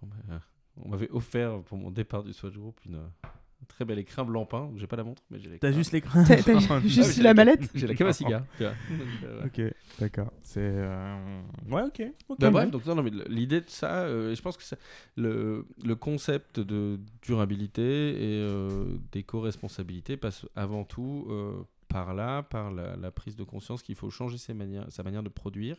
[0.02, 0.38] On m'a- euh,
[0.82, 3.28] On m'avait offert pour mon départ du Swatch Group une, euh, un
[3.68, 4.66] très bel écrin Blancpain.
[4.66, 5.68] Donc, J'ai pas la montre, mais j'ai l'écrin.
[5.68, 8.12] T'as juste l'écran T'as- Ah, juste mais j'ai la ca- mallette J'ai la cave à
[8.12, 8.42] cigare.
[8.60, 9.44] euh.
[9.46, 9.60] Ok,
[9.98, 10.32] d'accord.
[10.42, 10.60] C'est.
[10.62, 11.40] euh,
[11.70, 12.02] Ouais, ok.
[12.28, 12.38] ok.
[12.40, 14.76] Bah, bref, donc non, non, mais l'idée de ça, euh, je pense que ça-
[15.16, 22.70] le, le concept de durabilité et euh, d'éco-responsabilité passe avant tout euh, par là, par
[22.70, 25.76] la, la prise de conscience qu'il faut changer ses manières, sa manière de produire,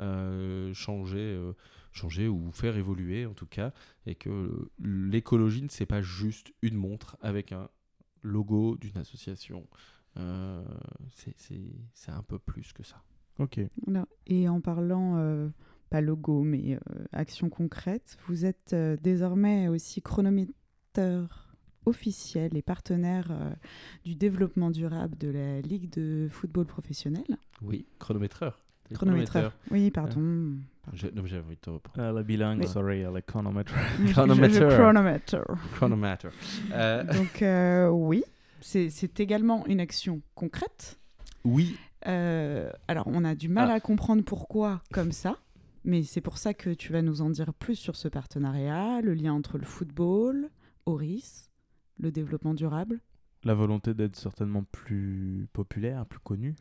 [0.00, 1.52] euh, changer, euh,
[1.94, 3.72] changer ou faire évoluer en tout cas,
[4.04, 7.68] et que l'écologie ne c'est pas juste une montre avec un
[8.22, 9.66] logo d'une association.
[10.16, 10.62] Euh,
[11.14, 11.60] c'est- c'est
[11.92, 13.02] c'est un peu plus que ça.
[13.38, 13.58] Ok.
[14.26, 15.48] Et en parlant, euh,
[15.90, 23.30] pas logo, mais euh, action concrète, vous êtes euh, désormais aussi chronométreur officiel et partenaire
[23.30, 23.52] euh,
[24.04, 27.26] du développement durable de la Ligue de football professionnel.
[27.60, 28.64] Oui, chronométreur.
[28.92, 29.52] Chronométreur.
[29.70, 30.10] Oui, pardon.
[30.82, 30.96] Pardon.
[30.98, 32.18] J'ai- non, envie de te reprendre.
[32.18, 32.66] Elle belong, Oui.
[32.68, 33.72] sorry, à la chronomètre.
[35.74, 36.28] Chronometer.
[36.72, 38.22] Euh, Donc euh, oui,
[38.60, 40.98] c'est c'est également une action concrète.
[41.44, 41.76] oui,
[42.06, 43.74] Euh, alors, on a du mal Ah.
[43.76, 45.38] à comprendre pourquoi comme ça,
[45.84, 49.14] mais c'est pour ça que tu vas nous en dire plus sur ce partenariat, le
[49.14, 50.50] lien entre le football,
[50.84, 51.50] Oris,
[51.98, 53.00] le développement durable.
[53.42, 56.54] La volonté d'être certainement plus populaire, plus connu.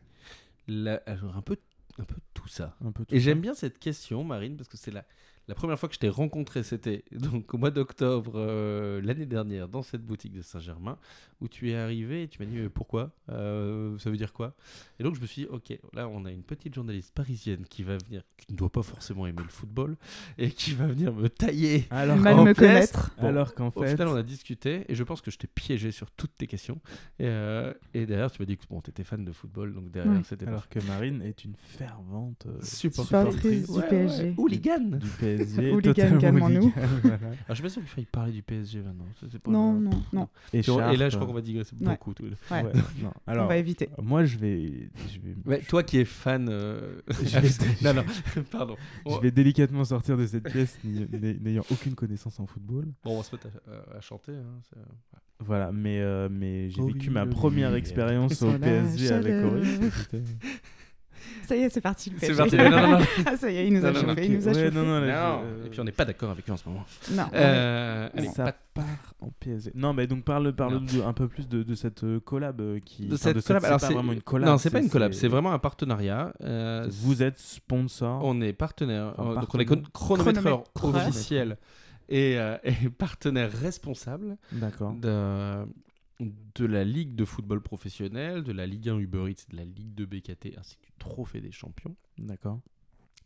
[0.70, 1.58] la- alors un peu,
[2.00, 2.76] un peu tout ça.
[2.84, 5.06] Un peu tout Et j'aime bien cette question, Marine, parce que c'est la,
[5.48, 9.68] la première fois que je t'ai rencontré, c'était donc au mois d'octobre euh, l'année dernière
[9.68, 10.98] dans cette boutique de Saint-Germain,
[11.42, 13.12] où tu es arrivé et tu m'as dit mais pourquoi?
[13.30, 14.56] Euh, Ça veut dire quoi?
[15.00, 17.84] Et donc je me suis dit, ok, là on a une petite journaliste parisienne qui
[17.84, 19.96] va venir, qui ne doit pas forcément aimer le football,
[20.38, 21.86] et qui va venir me tailler.
[21.90, 23.12] Alors Mal me connaître.
[23.20, 23.92] Bon, Alors qu'en Au fait.
[23.92, 26.80] final, on a discuté et je pense que je t'ai piégé sur toutes tes questions.
[27.20, 30.14] Et, euh, et derrière, tu m'as dit que bon, t'étais fan de football, donc derrière,
[30.14, 30.22] Ouais.
[30.24, 34.34] c'était Alors que Marine est une fervente euh, Supportrice du PSG.
[34.38, 34.80] Hooligan.
[35.00, 35.33] du PSG.
[35.58, 36.62] Hooligan, totalement calmons-nous.
[36.64, 37.20] hooligan, voilà.
[37.50, 39.06] Je suis pas sûr qu'il faille parler du PSG maintenant.
[39.44, 40.28] Pas- Non, non, non.
[40.54, 41.88] Et, Et, là, je crois qu'on va digresser Ouais.
[41.92, 42.14] beaucoup.
[42.52, 42.64] Ouais.
[43.02, 43.12] non.
[43.28, 43.90] On va éviter.
[44.02, 44.90] moi, je vais.
[45.12, 46.48] Je vais, Ouais, toi qui es fan.
[46.50, 48.04] euh, Je vais- non, non,
[48.52, 48.76] pardon.
[49.06, 52.86] je vais délicatement sortir de cette pièce n'ayant aucune connaissance en football.
[53.04, 53.48] Bon, on va se mettre
[53.96, 54.34] à, chanter.
[54.34, 54.80] hein,
[55.40, 57.78] Voilà, mais, euh, mais j'ai Oh vécu oui, ma première oui.
[57.78, 59.54] expérience au PSG avec chaleur.
[61.48, 62.10] Ça y est, c'est parti.
[62.10, 62.56] le C'est parti.
[62.56, 63.06] Non, non, non.
[63.26, 64.06] ah, ça y est, il nous a chauffé.
[64.06, 64.72] non, il nous a ouais, chauffé.
[64.76, 65.42] non, non, là, Non.
[65.62, 66.86] je- Et puis on n'est pas d'accord avec lui en ce moment.
[67.12, 69.72] Non, Euh, allez, ça pas- part en PSG.
[69.76, 72.80] Non, mais donc parle, parle de- un peu plus de, de cette euh, collab euh,
[72.80, 73.04] qui.
[73.08, 73.62] de enfin, cette collab.
[73.62, 74.50] c'est Alors, pas c'est vraiment une collab.
[74.50, 75.12] Non, c'est pas une collab.
[75.14, 76.34] C'est vraiment un partenariat.
[76.42, 78.22] euh, Vous êtes sponsor.
[78.24, 81.08] On est partenaire, Enfin, donc on est chronométreur Chronométreur.
[81.10, 81.58] officiel
[82.10, 84.94] et, euh, et partenaire responsable D'accord.
[84.94, 85.66] de,
[86.56, 89.94] de la Ligue de football professionnel, de la Ligue 1 Uber Eats, de la Ligue
[89.96, 91.96] 2 BKT, ainsi que du Trophée des champions.
[92.18, 92.60] D'accord.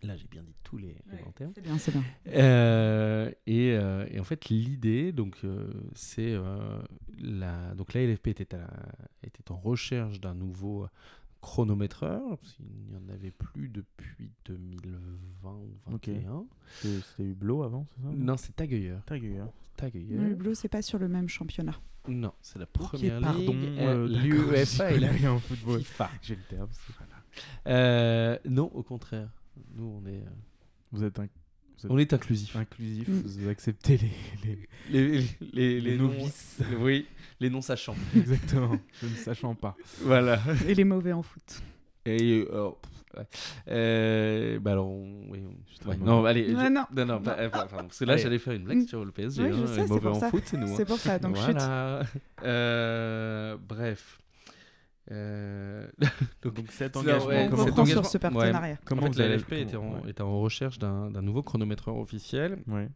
[0.04, 1.24] Là, j'ai bien dit tous les, Ouais.
[1.56, 2.04] c'est bien, c'est bien.
[2.28, 6.80] Euh, et, euh, et en fait, l'idée, donc, euh, c'est euh,
[7.20, 8.90] la, donc la LFP était, à la-
[9.24, 10.88] était en recherche d'un nouveau
[11.42, 12.38] chronométreur.
[12.38, 16.06] parce qu'il n'y en avait plus depuis 2020 ou Ok.
[16.06, 16.46] 2021.
[16.82, 18.10] C'était c'était Hublot avant, c'est ça?
[18.14, 18.96] Non, c'est Tagueyer.
[19.06, 19.44] Tagueyer.
[20.18, 21.76] Le Bleu, c'est pas sur le même championnat.
[22.08, 23.40] Non, c'est la première pardon.
[23.52, 23.80] ligue.
[23.80, 25.80] euh, euh, L'UEFA et la en football.
[25.80, 26.10] FIFA.
[26.22, 26.70] J'ai le terme.
[27.68, 29.30] Euh, non, au contraire.
[29.76, 30.30] Nous, on est, euh,
[30.92, 31.28] Vous êtes un-
[31.90, 32.56] on est inclusif.
[32.56, 33.22] inclusif, Mm.
[33.26, 34.12] vous acceptez les,
[34.44, 34.58] les,
[34.92, 36.58] Les, les, les, les non- novices.
[36.80, 37.06] oui,
[37.40, 37.96] les non sachants.
[38.16, 38.78] Exactement.
[39.02, 39.76] Je ne sachant pas.
[40.02, 40.40] voilà.
[40.68, 41.62] Et les mauvais en foot.
[42.06, 43.28] Et euh, pff, ouais.
[43.68, 45.40] Euh, bah alors, on- oui,
[45.86, 46.86] on- ouais, non, allez, Ouais, je- non.
[46.96, 48.88] non, non, bah, euh, pardon, parce que là, j'allais faire une blague Mm.
[48.88, 49.44] sur le PSG.
[49.44, 50.30] Oui, je hein, sais, les c'est mauvais pour en ça.
[50.30, 50.68] foot, c'est nous.
[50.72, 50.74] hein.
[50.78, 51.44] C'est pour ça, donc chut.
[51.52, 52.04] voilà.
[52.44, 54.20] Euh, bref.
[55.12, 55.88] Euh,
[56.42, 58.22] Donc cet C'est engagement, ouais, On comment, cet engagement- sur ce ouais.
[58.22, 58.78] partenariat.
[58.86, 60.10] comment en fait, la LFP était en, comment- ouais.
[60.10, 62.90] était en recherche d'un nouveau chronométreur officiel Ouais.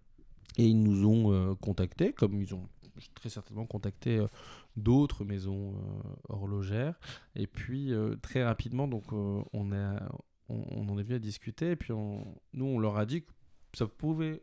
[0.57, 2.68] et ils nous ont euh, contactés, comme ils ont
[3.16, 4.28] très certainement contacté euh,
[4.76, 6.99] d'autres maisons euh, horlogères.
[7.36, 9.95] Et puis euh, très rapidement, donc euh, on, a,
[10.49, 11.72] on, on en est venu à discuter.
[11.72, 13.32] Et puis on- nous, on leur a dit que
[13.74, 14.41] ça pouvait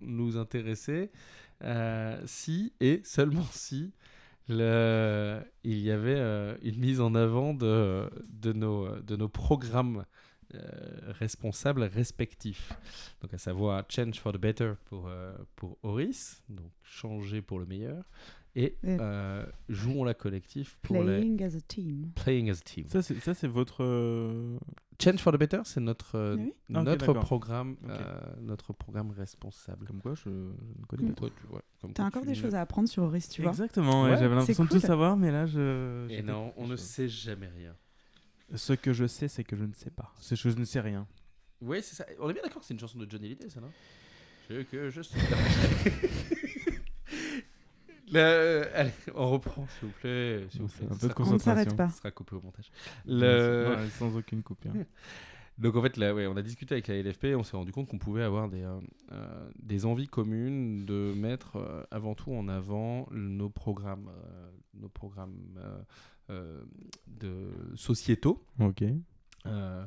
[0.00, 1.10] nous intéresser
[1.62, 3.92] euh, si et seulement si
[4.48, 10.04] il y avait euh, une mise en avant de, de, nos, de nos programmes
[10.54, 12.72] euh, responsables respectifs.
[13.22, 17.66] Donc à savoir Change for the Better pour, euh, pour Horis, donc changer pour le
[17.66, 18.04] meilleur,
[18.56, 22.10] et euh, jouons la collectif pour les Playing as a team.
[22.14, 22.86] Playing as a Team.
[22.88, 23.82] Ça, c'est ça, c'est votre.
[23.82, 24.56] euh,
[25.02, 26.52] Change for the Better, c'est notre, euh, Oui.
[26.72, 29.86] Ah, ok, notre, programme, euh, notre programme responsable.
[29.88, 30.28] Comme quoi, je, je
[30.80, 31.14] ne connais Mm.
[31.14, 31.20] pas.
[31.22, 33.42] Toi, tu vois, comme T'as quoi encore tu- des choses à apprendre sur Horis, tu
[33.42, 33.50] vois.
[33.50, 36.08] Exactement, ouais, Ouais, j'avais l'impression de tout savoir, mais là, je.
[36.10, 37.74] Et non, on ne sait jamais rien.
[38.54, 40.14] Ce que je sais, c'est que je ne sais pas.
[40.20, 41.08] C'est que je ne sais rien.
[41.60, 42.06] Oui, c'est ça.
[42.20, 43.70] On est bien d'accord que c'est une chanson de Johnny Hallyday, ça, non?
[44.48, 45.18] Ce que je sais.
[48.14, 50.46] Le- Allez, on reprend, s'il vous plaît.
[50.50, 50.86] S'il vous plaît.
[50.86, 51.88] Un peu de Ça- On ne s'arrête pas.
[51.90, 52.70] Ça sera coupé au montage.
[53.06, 53.76] Le...
[53.98, 54.72] Sans aucune coupure.
[55.58, 57.70] Donc en fait, là, ouais, on a discuté avec la LFP et on s'est rendu
[57.70, 58.80] compte qu'on pouvait avoir des, euh,
[59.12, 64.88] euh, des envies communes de mettre euh, avant tout en avant nos programmes, euh, nos
[64.88, 65.78] programmes euh,
[66.30, 66.62] euh,
[67.06, 68.44] de sociétaux.
[68.58, 68.82] Ok.
[69.46, 69.84] Euh,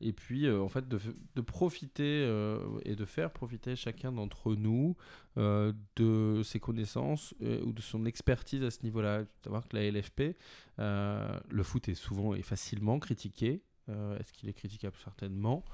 [0.00, 0.98] et puis, euh, en fait, de,
[1.34, 4.96] de profiter euh, et de faire profiter chacun d'entre nous
[5.36, 9.24] euh, de ses connaissances euh, ou de son expertise à ce niveau-là.
[9.42, 10.36] Savoir que la LFP,
[10.78, 13.62] euh, le foot est souvent et facilement critiqué.
[13.88, 14.94] Euh, Est-ce qu'il est critiquable?
[15.02, 15.64] Certainement.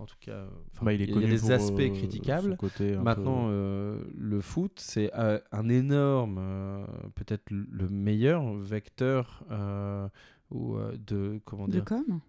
[0.00, 0.46] En tout cas,
[0.82, 2.56] Bah, il est il y a des aspects euh, critiquables.
[2.56, 6.84] côté Maintenant, peu- euh, le foot, c'est euh, un énorme, euh,
[7.14, 10.08] peut-être le meilleur vecteur euh,
[10.50, 11.84] ou, euh, de comment De dire?
[11.84, 12.20] com?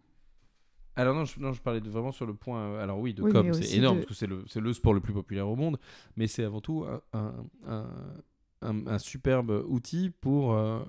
[0.95, 2.59] Alors non je, non, je parlais de- vraiment sur le point.
[2.59, 4.73] euh, alors oui, de Oui, com, c'est énorme de- parce que c'est le, c'est le
[4.73, 5.77] sport le plus populaire au monde,
[6.17, 7.33] mais c'est avant tout un,
[7.67, 10.79] un, un, superbe outil pour, euh,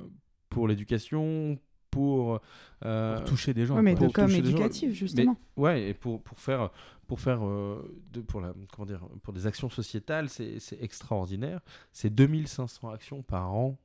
[0.48, 1.58] pour l'éducation,
[1.90, 2.40] pour,
[2.84, 3.76] euh, pour toucher des gens.
[3.76, 4.00] Oui, mais quoi.
[4.06, 5.36] de pour com gens, éducative, mais- justement.
[5.56, 6.70] ouais, et pour, pour faire,
[7.06, 7.82] pour faire euh,
[8.12, 11.60] de, pour la, comment dire, pour des actions sociétales, c'est c'est extraordinaire.
[11.92, 13.78] C'est 2500 actions par an.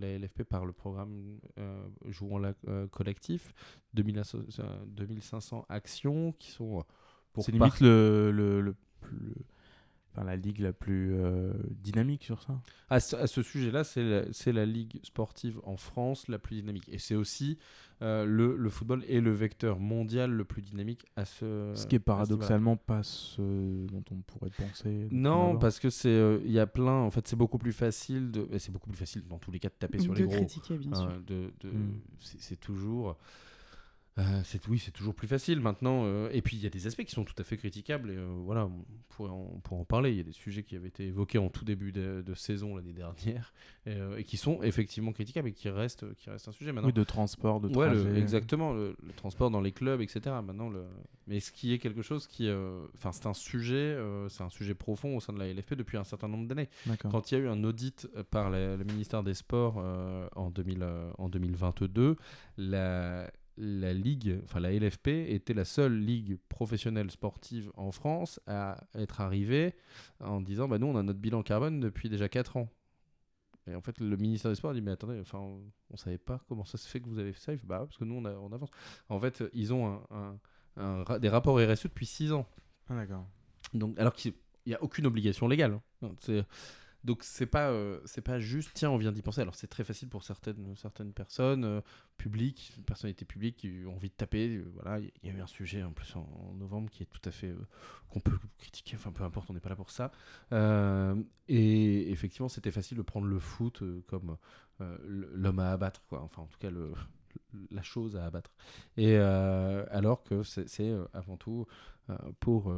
[0.00, 3.52] La LFP par le programme euh, Jouons la euh, collectif,
[3.94, 6.82] 2000 asso- euh, 2500 actions qui sont euh,
[7.32, 8.74] pour C'est limite le, le, le
[10.20, 11.52] enfin, la ligue la plus euh,
[11.82, 12.60] dynamique sur ça.
[12.88, 16.56] À ce, à ce sujet-là, c'est la, c'est la ligue sportive en France la plus
[16.56, 16.88] dynamique.
[16.90, 17.58] Et c'est aussi
[18.02, 21.96] euh, le, le football est le vecteur mondial le plus dynamique à ce Ce qui
[21.96, 25.08] est ce paradoxalement pas ce dont on pourrait penser.
[25.10, 26.92] Non, parce que c'est euh, il y a plein.
[27.00, 28.48] En fait, c'est beaucoup plus facile de.
[28.58, 30.34] C'est beaucoup plus facile dans tous les cas de taper sur de les gros.
[30.36, 31.08] critiquer, bien sûr.
[31.08, 32.00] Euh, de, de- Mm.
[32.18, 33.16] c'est, c'est toujours.
[34.20, 36.02] Euh, c'est, oui, c'est toujours plus facile maintenant.
[36.04, 38.10] euh, et puis il y a des aspects qui sont tout à fait critiquables.
[38.10, 40.10] Et euh, voilà, on pourrait, en, on pourrait en parler.
[40.10, 42.76] Il y a des sujets qui avaient été évoqués en tout début de, de saison
[42.76, 43.52] l'année dernière
[43.86, 46.88] et, et qui sont effectivement critiquables et qui restent, qui restent un sujet maintenant.
[46.88, 50.20] Oui, de transport, de Ouais, le- exactement, le, le transport dans les clubs, etc.
[50.44, 50.84] Maintenant, le...
[51.26, 52.50] mais ce qui est quelque chose qui,
[52.94, 53.96] enfin, c'est un sujet,
[54.28, 56.68] c'est un sujet profond au sein de la LFP depuis un certain nombre d'années.
[57.10, 59.76] Quand il y a eu un audit par la- le ministère des Sports
[60.36, 60.86] en, 2000,
[61.18, 62.16] en 2022,
[62.58, 63.30] la,
[63.60, 69.20] la ligue, enfin la LFP était la seule ligue professionnelle sportive en France à être
[69.20, 69.74] arrivée
[70.20, 72.68] en disant, bah nous, on a notre bilan carbone depuis déjà 4 ans.
[73.66, 76.18] Et en fait, le ministère des Sports a dit, mais attendez, enfin, on, on savait
[76.18, 77.52] pas comment ça se fait que vous avez fait ça.
[77.52, 78.70] Il fait, bah, parce que nous, on, a- on avance.
[79.08, 80.38] En fait, ils ont un- un-
[80.76, 82.46] un ra- des rapports RSE depuis 6 ans.
[82.88, 83.26] Ah, d'accord.
[83.74, 84.32] Donc, alors qu'il
[84.66, 85.78] n'y a aucune obligation légale.
[86.02, 86.10] hein.
[86.18, 86.44] C'est-
[87.02, 89.40] donc, c'est pas, euh, c'est pas juste, tiens, on vient d'y penser.
[89.40, 91.80] Alors, c'est très facile pour certaines, certaines personnes euh,
[92.18, 94.56] publiques, personnalités publiques qui ont envie de taper.
[94.56, 97.26] euh, voilà, il y a eu un sujet en plus en, novembre qui est tout
[97.26, 97.48] à fait.
[97.48, 97.66] euh,
[98.10, 100.10] qu'on peut critiquer, enfin, peu importe, on n'est pas là pour ça.
[101.48, 104.36] Et effectivement, c'était facile de prendre le foot comme
[104.78, 106.22] l'homme à abattre, quoi.
[106.22, 106.92] Enfin, en tout cas, le,
[107.70, 108.50] la chose à abattre.
[108.96, 111.66] Et alors que c'est avant tout
[112.40, 112.74] pour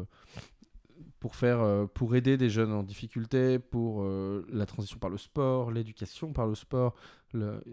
[1.20, 5.18] pour faire euh, pour aider des jeunes en difficulté, pour euh, la transition par le
[5.18, 6.94] sport, l'éducation par le sport.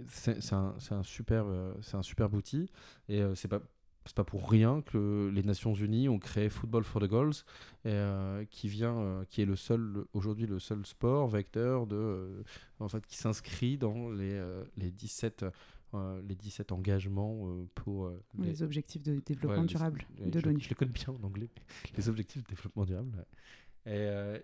[0.07, 2.71] C'est un, c'est un super euh, c'est un super outil
[3.09, 3.59] et euh, c'est pas
[4.05, 7.43] c'est pas pour rien que les Nations Unies ont créé Football for the Goals,
[7.85, 12.43] et, qui vient, qui est le seul aujourd'hui le seul sport vecteur de,
[12.79, 14.41] en fait, qui s'inscrit dans les,
[14.77, 15.45] les 17
[15.93, 20.29] euh, les 17 engagements euh, pour euh, les- Les objectifs de développement Ouais, durable les-
[20.29, 20.59] de l'ONU.
[20.61, 21.49] je les connais bien en anglais.
[21.97, 23.25] Les objectifs de développement durable.
[23.85, 24.43] ouais.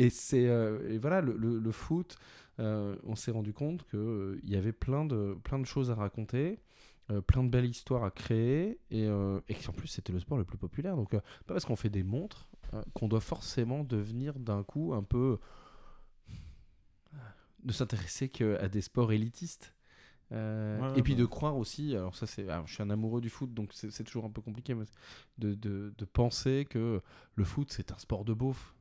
[0.00, 0.46] Et, Et c'est
[0.98, 2.16] voilà le, le- le foot.
[2.58, 6.60] on s'est rendu compte que il y avait plein de plein de choses à raconter,
[7.10, 10.38] euh, plein de belles histoires à créer et, euh, et qu'en plus c'était le sport
[10.38, 10.94] le plus populaire.
[10.96, 12.48] Donc euh, pas parce qu'on fait des montres
[12.94, 15.38] qu'on doit forcément devenir d'un coup un peu
[17.64, 19.74] de s'intéresser qu'à des sports élitistes.
[20.32, 23.20] Euh, Ouais, et puis de croire aussi, alors ça c'est, alors, je suis un amoureux
[23.22, 24.84] du foot donc c'est toujours un peu compliqué, mais
[25.38, 27.00] de, de, de penser que
[27.34, 28.74] le foot c'est un sport de beauf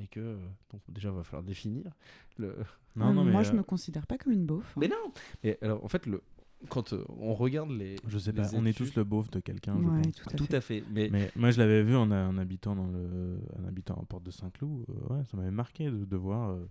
[0.00, 0.36] et que
[0.72, 1.90] donc déjà il va falloir définir
[2.38, 2.56] le.
[2.94, 4.64] Non, non, mais moi, je euh, me considère pas comme une beauf.
[4.64, 4.80] hein.
[4.80, 5.12] Mais non.
[5.44, 6.22] Et alors en fait le
[6.70, 9.40] quand euh, on regarde les, je sais les pas, on est tous le beauf de
[9.40, 10.14] quelqu'un, je Ouais, pense.
[10.14, 10.54] tout à tout fait.
[10.56, 13.94] à fait, mais, Mais moi, je l'avais vu en, en habitant dans le, en habitant
[14.00, 14.86] à Porte de Saint-Cloud.
[14.88, 16.66] euh, ouais, ça m'avait marqué de, de voir euh,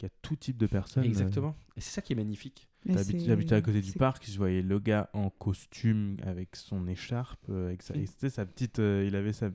[0.00, 1.04] qu'il y a tout type de personnes.
[1.04, 1.54] euh, exactement.
[1.76, 2.68] Et c'est ça qui est magnifique.
[2.86, 7.66] J'habitais à côté du parc, je voyais le gars en costume avec son écharpe, euh,
[7.66, 9.50] avec sa, et c'était sa petite, euh, il avait sa,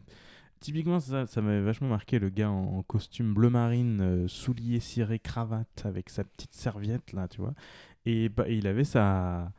[0.60, 4.80] typiquement ça, ça m'avait vachement marqué le gars en, en costume bleu marine, euh, souliers
[4.80, 7.56] cirés, cravate avec sa petite serviette là, tu vois,
[8.06, 9.52] et, bah, il avait sa,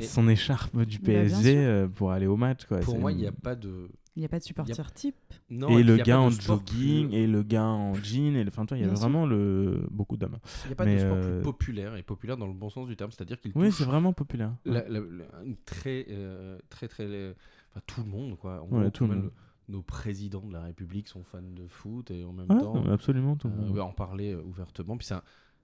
[0.00, 2.80] Mais- son écharpe du bien PSG euh, pour aller au match quoi.
[2.80, 5.16] Pour moi il n'y a pas de Il n'y a pas de supporter type.
[5.48, 8.48] non, et le a gars en jogging plus- et le gars en jean et le
[8.48, 9.00] enfin toi il y Bien sûr.
[9.08, 10.38] vraiment le beaucoup d'hommes.
[10.64, 12.68] Il n'y a pas Mais, de sport euh, plus populaire et populaire dans le bon
[12.68, 14.54] sens du terme, c'est-à-dire qu'il Oui, c'est vraiment populaire.
[14.66, 17.32] la- la- la- une très, euh, très, très, euh,
[17.70, 18.60] enfin, tout le monde, quoi.
[18.62, 19.32] En Ouais, gros, tout le même monde.
[19.68, 23.36] Nos présidents de la République sont fans de foot et en même Ouais, temps, absolument
[23.36, 23.70] tout le euh, monde.
[23.70, 24.98] ouais, en parler euh, ouvertement.
[24.98, 25.22] Puis c'est un,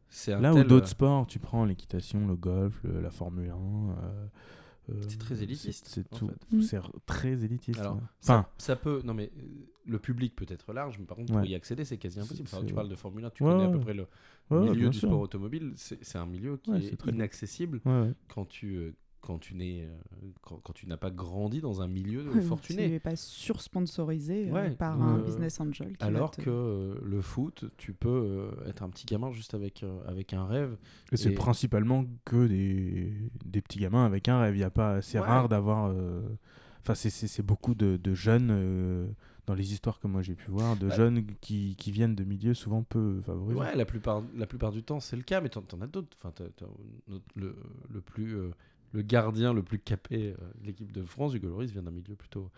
[0.09, 3.11] c'est un Là tel, où d'autres euh, sports, tu prends l'équitation, le golf, le- la
[3.11, 3.55] Formule 1.
[3.55, 4.27] euh, euh,
[5.09, 6.31] C'est très élitiste, C'est tout.
[6.53, 6.63] Mm.
[6.63, 7.81] C'est très élitiste.
[7.81, 8.01] Alors, ouais.
[8.21, 9.03] ça, Enfin, ça peut.
[9.05, 9.43] Non, mais euh,
[9.87, 11.49] le public peut être large, mais par contre, pour Ouais.
[11.49, 12.49] y accéder, c'est quasi impossible.
[12.53, 14.07] Enfin, tu parles de Formule 1, tu Ouais, connais à peu près le
[14.51, 15.09] milieu du sûr.
[15.09, 15.73] sport automobile.
[15.77, 18.13] C'est un milieu qui Ouais, est, inaccessible Ouais, ouais.
[18.29, 19.89] quand tu, euh, quand tu n'es, euh,
[20.43, 22.85] quand, quand tu n'as pas grandi dans un milieu Ouais, fortuné.
[22.87, 25.93] Tu n'es pas sur-sponsorisé euh, Ouais, par euh, un business angel.
[26.01, 29.83] Alors te- que euh, le foot, tu peux euh, être un petit gamin juste avec,
[29.83, 30.77] euh, avec un rêve.
[31.13, 33.13] Et c'est principalement que des,
[33.45, 34.57] des petits gamins avec un rêve.
[34.57, 35.27] Il y a pas, c'est Ouais.
[35.27, 35.91] rare d'avoir.
[35.93, 36.23] euh,
[36.83, 39.07] Enfin, c'est- c'est beaucoup de, de jeunes euh,
[39.47, 40.95] dans les histoires que moi j'ai pu voir, de Ouais.
[40.97, 43.61] jeunes qui, qui viennent de milieux souvent peu favorisés.
[43.61, 46.17] Ouais, la plupart, la plupart du temps, c'est le cas, mais t'en, t'en as d'autres.
[46.23, 46.33] Enfin,
[47.35, 47.57] le,
[47.91, 48.51] le plus, euh,
[48.93, 52.17] le gardien le plus capé euh, de l'équipe de France, Hugo Lloris, vient d'un milieu
[52.17, 52.51] plutôt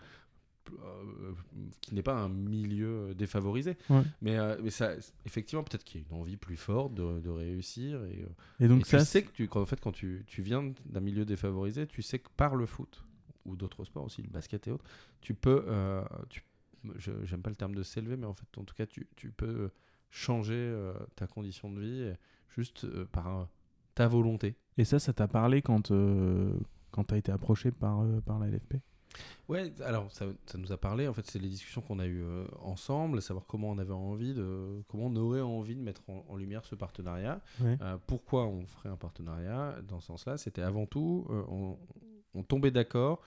[0.72, 1.32] euh,
[1.80, 3.76] qui n'est pas un milieu défavorisé.
[3.88, 4.02] Ouais.
[4.22, 4.92] Mais, euh, mais ça,
[5.26, 8.04] effectivement, peut-être qu'il y a une envie plus forte de, de réussir.
[8.04, 8.24] Et,
[8.60, 10.72] Et donc et ça, tu sais que tu, quand, en fait, quand tu, tu viens
[10.86, 13.04] d'un milieu défavorisé, tu sais que par le foot
[13.46, 14.84] ou d'autres sports aussi, le basket et autres,
[15.20, 16.44] tu peux, euh, tu,
[16.96, 19.30] je, j'aime pas le terme de s'élever, mais en fait, en tout cas, tu, tu
[19.30, 19.70] peux
[20.10, 20.72] changer
[21.16, 22.12] ta condition de vie
[22.56, 23.44] juste par euh,
[24.00, 24.54] ta volonté.
[24.78, 26.52] Et ça, ça t'a parlé quand, euh,
[26.90, 28.76] quand t'as été approché par, euh, par la LFP
[29.48, 31.08] Ouais, alors ça, ça nous a parlé.
[31.08, 34.32] En fait, c'est les discussions qu'on a eues euh, ensemble, savoir comment on avait envie
[34.32, 37.40] de, comment on aurait envie de mettre en, en lumière ce partenariat.
[37.60, 37.76] Ouais.
[37.82, 40.38] Euh, pourquoi on ferait un partenariat dans ce sens-là?
[40.38, 41.76] C'était avant tout, euh, on,
[42.34, 43.20] on tombait d'accord.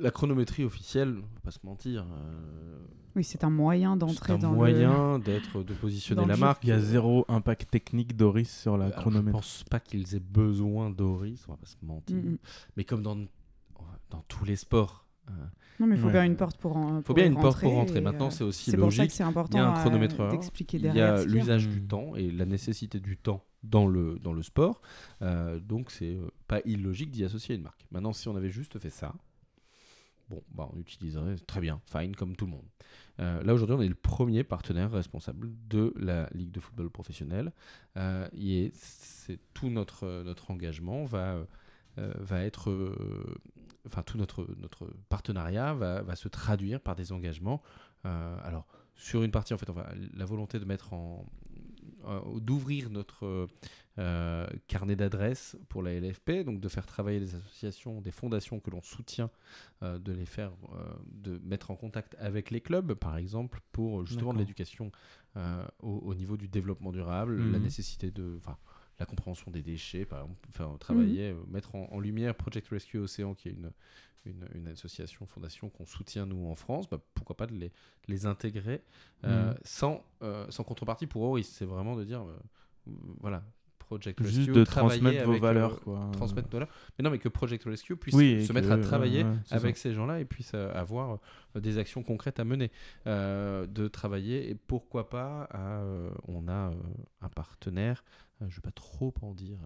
[0.00, 2.78] La chronométrie officielle, on va pas se mentir, euh,
[3.16, 4.56] Oui, c'est un moyen c'est d'entrer un dans le.
[4.56, 6.62] moyen d'être, de positionner la marque.
[6.64, 9.32] Il y a zéro impact technique d'Oris sur la Alors, je chronomètre.
[9.36, 12.16] pense pas qu'ils aient besoin d'Oris, on va pas se mentir.
[12.16, 12.36] Mm.
[12.76, 13.16] Mais comme dans,
[14.10, 15.32] dans tous les sports, euh,
[15.80, 16.12] Non, mais il faut Ouais.
[16.12, 16.96] bien une porte pour en.
[16.98, 18.00] faut pour bien une porte pour rentrer, rentrer.
[18.00, 19.10] Maintenant, euh, c'est aussi C'est pour ça logique.
[19.10, 19.74] que c'est Il important y a un euh,
[20.74, 21.14] il y derrière.
[21.14, 24.80] a l'usage du temps et la nécessité du temps dans le, dans le sport.
[25.22, 27.86] Euh, donc, c'est euh, pas illogique d'y associer une marque.
[27.90, 29.14] Maintenant, si on avait juste fait ça,
[30.28, 32.66] bon, bah, on utiliserait très bien, fine, comme tout le monde.
[33.20, 37.52] Euh, là, aujourd'hui, on est le premier partenaire responsable de la Ligue de football professionnel.
[37.96, 41.44] Euh, et c'est tout notre, notre engagement va,
[41.98, 42.94] euh, va être.
[43.86, 47.62] Enfin, tout notre, notre partenariat va, va se traduire par des engagements.
[48.04, 49.74] Alors, sur une partie, en fait, on
[50.14, 51.26] la volonté de mettre en.
[52.06, 53.46] Euh, d'ouvrir notre euh,
[53.98, 58.70] euh, carnet d'adresses pour la LFP, donc de faire travailler des associations, des fondations que
[58.70, 59.30] l'on soutient,
[59.82, 64.06] euh, de les faire, euh, de mettre en contact avec les clubs, par exemple, pour
[64.06, 64.92] justement de l'éducation
[65.36, 67.64] euh, au, au niveau du développement durable, la Mhm.
[67.64, 68.56] nécessité de, enfin,
[68.98, 72.98] la compréhension des déchets, par exemple, enfin, travailler, euh, mettre en, en lumière Project Rescue
[72.98, 73.70] Océan, qui est une,
[74.26, 77.72] une, une association, fondation qu'on soutient nous en France, bah, pourquoi pas de les,
[78.08, 78.82] les intégrer
[79.24, 79.58] euh, Mhm.
[79.64, 81.48] sans, euh, sans contrepartie pour Oris.
[81.48, 82.36] C'est vraiment de dire, euh,
[83.20, 83.44] voilà,
[83.88, 85.72] Project Juste de transmettre vos valeurs.
[85.72, 86.10] euh, quoi.
[86.12, 86.68] transmettre nos valeurs.
[86.98, 89.78] Mais non, mais que Project Rescue puisse Oui, se que- mettre à travailler ouais, avec
[89.78, 91.18] ces gens-là et puisse euh, avoir
[91.56, 92.70] euh, des actions concrètes à mener,
[93.06, 95.80] de travailler et pourquoi pas, à,
[96.26, 96.70] on a
[97.22, 98.04] un partenaire,
[98.40, 99.56] je ne vais pas trop en dire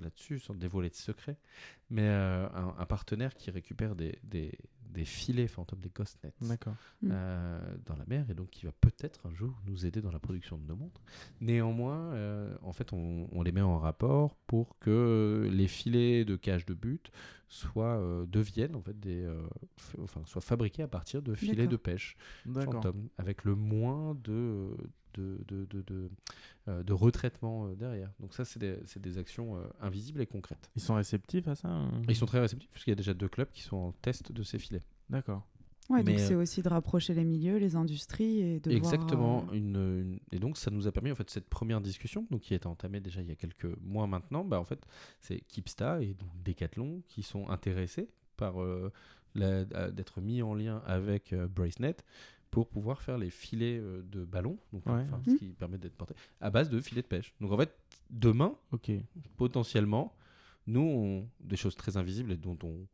[0.00, 1.38] là-dessus sans dévoiler de secrets,
[1.90, 4.52] mais euh, un, un partenaire qui récupère des, des,
[4.90, 6.34] des filets fantômes, des ghost nets.
[6.40, 6.74] D'accord.
[7.02, 7.08] Mm.
[7.12, 10.18] euh, dans la mer et donc qui va peut-être un jour nous aider dans la
[10.18, 11.00] production de nos montres.
[11.40, 16.36] Néanmoins, euh, en fait, on, on les met en rapport pour que les filets de
[16.36, 17.10] cage de but
[17.48, 19.40] soient euh, deviennent en fait des, euh,
[20.02, 22.16] enfin soient fabriqués à partir de filets de pêche
[22.52, 24.68] fantômes avec le moins de
[25.18, 26.10] de, de, de, de,
[26.68, 28.10] euh, de retraitement euh, derrière.
[28.20, 30.70] Donc ça, c'est des, actions euh, invisibles et concrètes.
[30.76, 31.90] Ils sont réceptifs à ça hein?
[32.08, 34.42] Ils sont très réceptifs puisqu'il y a déjà deux clubs qui sont en test de
[34.42, 34.82] ces filets.
[35.10, 35.46] D'accord.
[35.90, 39.40] Ouais, donc c'est aussi de rapprocher les milieux, les industries et de Exactement.
[39.40, 42.26] voir, euh, Une, une- Et donc, ça nous a permis, en fait, cette première discussion,
[42.30, 44.84] donc, qui a été entamée déjà il y a quelques mois maintenant, bah, en fait,
[45.20, 48.92] c'est Kipsta et donc Decathlon qui sont intéressés par euh,
[49.34, 51.96] d'être mis en lien avec euh, Bracenet
[52.50, 54.92] pour pouvoir faire les filets euh, de ballon, donc, Ouais.
[55.02, 55.32] enfin, Mhm.
[55.34, 57.34] ce qui permet d'être porté, à base de filets de pêche.
[57.40, 57.74] Donc, en fait,
[58.10, 58.54] demain,
[59.36, 60.14] potentiellement,
[60.66, 62.86] nous, on- des choses très invisibles et dont on,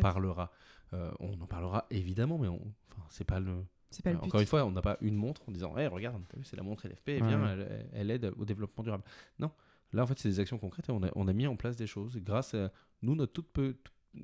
[0.00, 0.50] parlera.
[0.92, 2.60] euh, on en parlera évidemment, mais on,
[2.92, 3.64] enfin, c'est pas le,
[4.04, 4.26] pas le euh, but.
[4.26, 6.86] Encore une fois, on n'a pas une montre en disant hey, regarde, c'est la montre
[6.86, 7.28] LFP, et Ouais.
[7.28, 9.04] viens, elle, elle aide au développement durable.
[9.38, 9.50] Non,
[9.92, 11.76] là en fait, c'est des actions concrètes et on a, on a mis en place
[11.76, 12.16] des choses.
[12.18, 12.70] Grâce à
[13.02, 13.76] nous, notre toute peu-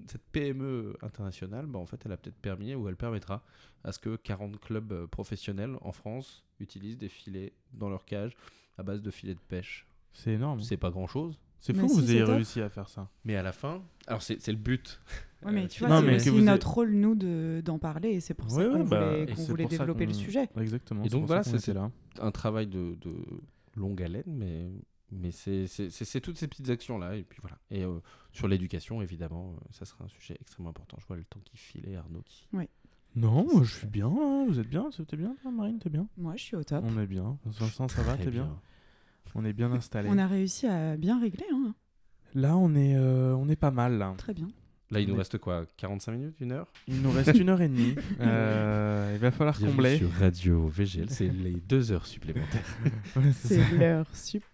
[0.08, 3.42] cette PME internationale, bah, en fait, elle a peut-être permis ou elle permettra
[3.84, 8.36] à ce que 40 clubs euh, professionnels en France utilisent des filets dans leur cage
[8.78, 9.86] à base de filets de pêche.
[10.12, 10.60] C'est énorme.
[10.60, 13.08] C'est pas grand chose, C'est fou que si, vous ayez réussi à faire ça.
[13.24, 15.00] mais à la fin, alors c'est c'est le but.
[15.44, 17.62] Ouais, mais Euh, tu vois, Non, c'est mais que aussi vous notre rôle, nous, de-
[17.64, 19.64] d'en parler, et c'est pour ça Ouais, qu'on ouais, bah, voulait, et qu'on c'est voulait
[19.64, 20.48] pour ça développer le sujet.
[20.56, 21.02] Exactement.
[21.04, 21.74] Et donc voilà, c'est-
[22.20, 23.12] un travail de, de
[23.76, 24.70] longue haleine, mais,
[25.12, 27.16] mais c'est c'est- c'est- c'est toutes ces petites actions-là.
[27.16, 27.58] Et puis voilà.
[27.70, 28.00] Et euh,
[28.32, 30.96] sur l'éducation, évidemment, euh, ça sera un sujet extrêmement important.
[31.00, 32.46] Je vois le temps qui file et Arnaud qui.
[33.14, 34.08] Non, moi, je suis bien.
[34.08, 34.44] là.
[34.48, 36.08] Vous êtes bien T'es bien, Marine T'es bien?
[36.16, 36.82] Moi, je suis au top.
[36.86, 37.38] On est bien.
[37.44, 38.58] Vincent, ça va T'es bien,
[39.34, 40.08] On est bien installé.
[40.10, 41.74] On a réussi à bien régler, hein.
[42.34, 43.98] Là, on est, euh, on est pas mal.
[43.98, 44.14] Là.
[44.16, 44.48] très bien.
[44.92, 46.66] Là, il nous reste quoi 45 minutes Une heure?
[46.86, 47.94] Il nous reste une heure et demie.
[48.20, 49.98] Euh, il va falloir Bienvenue combler.
[49.98, 52.76] sur Radio VGL, c'est les deux heures supplémentaires.
[53.16, 54.44] Ouais, c'est l'heure sup.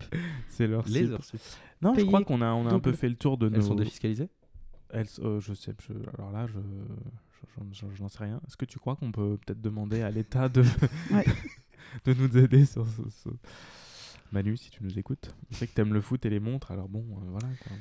[0.49, 0.84] C'est l'heure.
[0.89, 1.12] les sup.
[1.12, 1.41] heures sup.
[1.82, 3.57] Non, je crois qu'on a, on a un peu fait le tour de nos.
[3.57, 4.28] Elles sont défiscalisées?
[4.91, 8.41] Elles- euh, je sais, je- alors là, je, je- je- je n'en sais rien.
[8.47, 10.62] Est-ce que tu crois qu'on peut peut-être demander à l'État de,
[11.12, 11.24] Ouais.
[12.05, 13.28] de nous aider sur ce, ce-
[14.32, 16.89] Manu, si tu nous écoutes, je sais que t'aimes le foot et les montres, alors
[16.89, 17.49] bon, euh, voilà.
[17.62, 17.76] Quoi.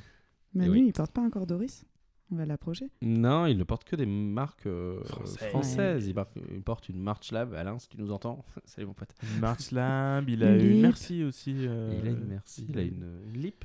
[0.54, 0.84] Manu, oui.
[0.88, 1.86] il porte pas encore Doris?
[2.32, 2.90] On va l'approcher.
[3.02, 5.50] Non, il ne porte que des marques euh, Françaises.
[5.50, 6.08] françaises.
[6.08, 7.54] Il, marque- il porte une March Lab.
[7.54, 9.14] Alain, si tu nous entends, salut mon pote.
[9.24, 10.82] Une March Lab, il a Une une.
[10.82, 11.56] Merci aussi.
[11.68, 13.64] euh, il a une merci, il a une, une lip.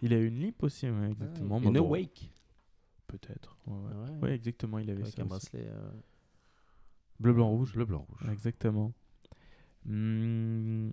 [0.00, 1.58] Il a une lip aussi, ouais, exactement.
[1.58, 2.30] Une Bah, bon, Awake.
[3.08, 3.56] Peut-être.
[3.66, 4.10] Ouais, ouais.
[4.10, 4.18] Ouais.
[4.28, 5.30] Ouais, exactement, il avait Avec ça un aussi.
[5.30, 5.90] bracelet euh,
[7.20, 7.72] Bleu, blanc, rouge.
[7.74, 8.30] bleu, blanc, rouge.
[8.32, 8.92] Exactement.
[9.84, 10.90] Hmm,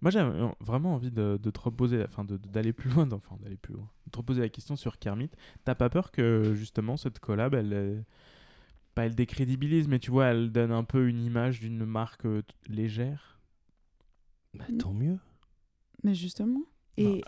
[0.00, 0.20] Moi, j'ai
[0.60, 4.10] vraiment envie de, de te reposer, enfin, d'aller plus loin, enfin, d'aller plus loin, de
[4.12, 5.30] te reposer la question sur Kermit.
[5.64, 8.00] T'as pas peur que, justement, cette collab, elle, euh,
[8.94, 12.42] pas elle décrédibilise, mais tu vois, elle donne un peu une image d'une marque euh,
[12.68, 13.40] légère?
[14.54, 15.18] Bah, tant mieux.
[16.04, 16.62] Mais justement.
[16.96, 17.22] Et,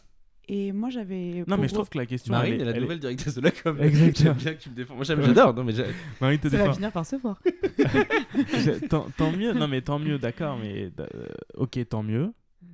[0.48, 1.44] et moi, j'avais.
[1.48, 2.32] Non, mais je trouve que la question.
[2.32, 3.76] Marine elle est la elle nouvelle directrice de la com.
[3.80, 4.24] Exactement.
[4.34, 4.94] J'aime bien que tu me défends.
[4.94, 5.54] Moi, j'adore.
[5.54, 5.86] Non, mais j'ai-
[6.20, 7.40] Marine te Ça va finir par se voir.
[8.88, 11.06] Tant, tant mieux, non mais tant mieux, d'accord, mais euh,
[11.54, 12.32] ok, tant mieux.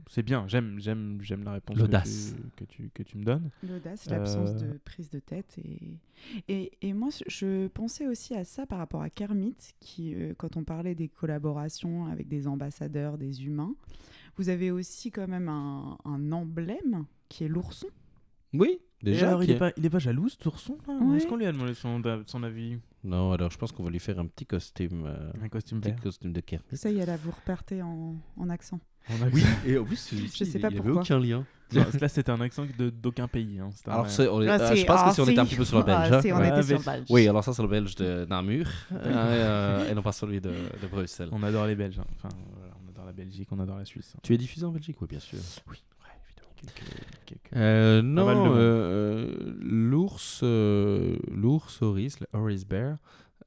[0.09, 2.35] C'est bien, j'aime, j'aime, j'aime la réponse que L'audace.
[2.37, 3.51] tu, que, tu, que tu me donnes.
[3.63, 4.73] L'audace, l'absence Euh.
[4.73, 5.57] de prise de tête.
[5.59, 5.99] Et,
[6.49, 10.57] et, et moi, je pensais aussi à ça par rapport à Kermit, qui, euh, quand
[10.57, 13.75] on parlait des collaborations avec des ambassadeurs, des humains,
[14.37, 17.89] vous avez aussi quand même un, un emblème qui est l'ourson.
[18.53, 19.29] Oui, Et déjà.
[19.29, 21.17] alors, il qui est, est- pas, il est pas jaloux, ce ourson Ouais.
[21.17, 22.79] Est-ce qu'on lui a demandé son, son avis?
[23.05, 25.05] Non, alors je pense qu'on va lui faire un petit costume.
[25.07, 26.65] euh, Un costume petit costume de Kermit.
[26.77, 28.81] Ça y est, là, vous repartez en, en accent.
[29.33, 31.03] Oui, et en plus, Je sais il- pas il n'y avait pourquoi.
[31.03, 31.45] aucun lien.
[31.75, 33.59] Non, là, c'était un accent de- d'aucun pays.
[33.59, 33.71] Hein.
[33.89, 35.57] Un- Alors, c'est- on est- Ah, si, je pense que si on était un petit
[35.57, 36.09] peu sur le belge.
[36.13, 36.23] Ah, hein.
[36.23, 37.07] si, on Ouais, était sur le belge.
[37.11, 40.87] Oui, alors ça, c'est le belge de Namur euh, et non pas celui de, de
[40.89, 41.29] Bruxelles.
[41.33, 41.99] On adore les Belges.
[41.99, 42.05] hein.
[42.15, 44.13] Enfin, voilà, on adore la Belgique, on adore la Suisse.
[44.17, 44.21] hein.
[44.23, 44.97] Tu es diffusé en Belgique?
[45.01, 45.39] Oui, bien sûr.
[45.69, 46.53] Oui, ouais, évidemment.
[46.57, 52.97] Quelques- quelques- Euh, non, euh, euh, l'ours, euh, l'ours Oris, le Oris Bear,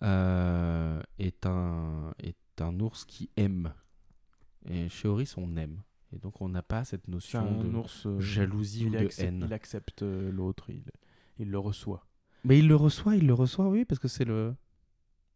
[0.03, 3.71] euh, est un est un ours qui aime.
[4.69, 5.81] Et chez Oris, on aime.
[6.13, 8.05] Et donc, on n'a pas cette notion un de ours.
[8.05, 9.43] euh, jalousie ou il de accepte, haine.
[9.47, 10.83] il accepte euh, l'autre, il,
[11.39, 12.05] il le reçoit.
[12.45, 14.55] Mais il le reçoit, il le reçoit, oui, parce que c'est le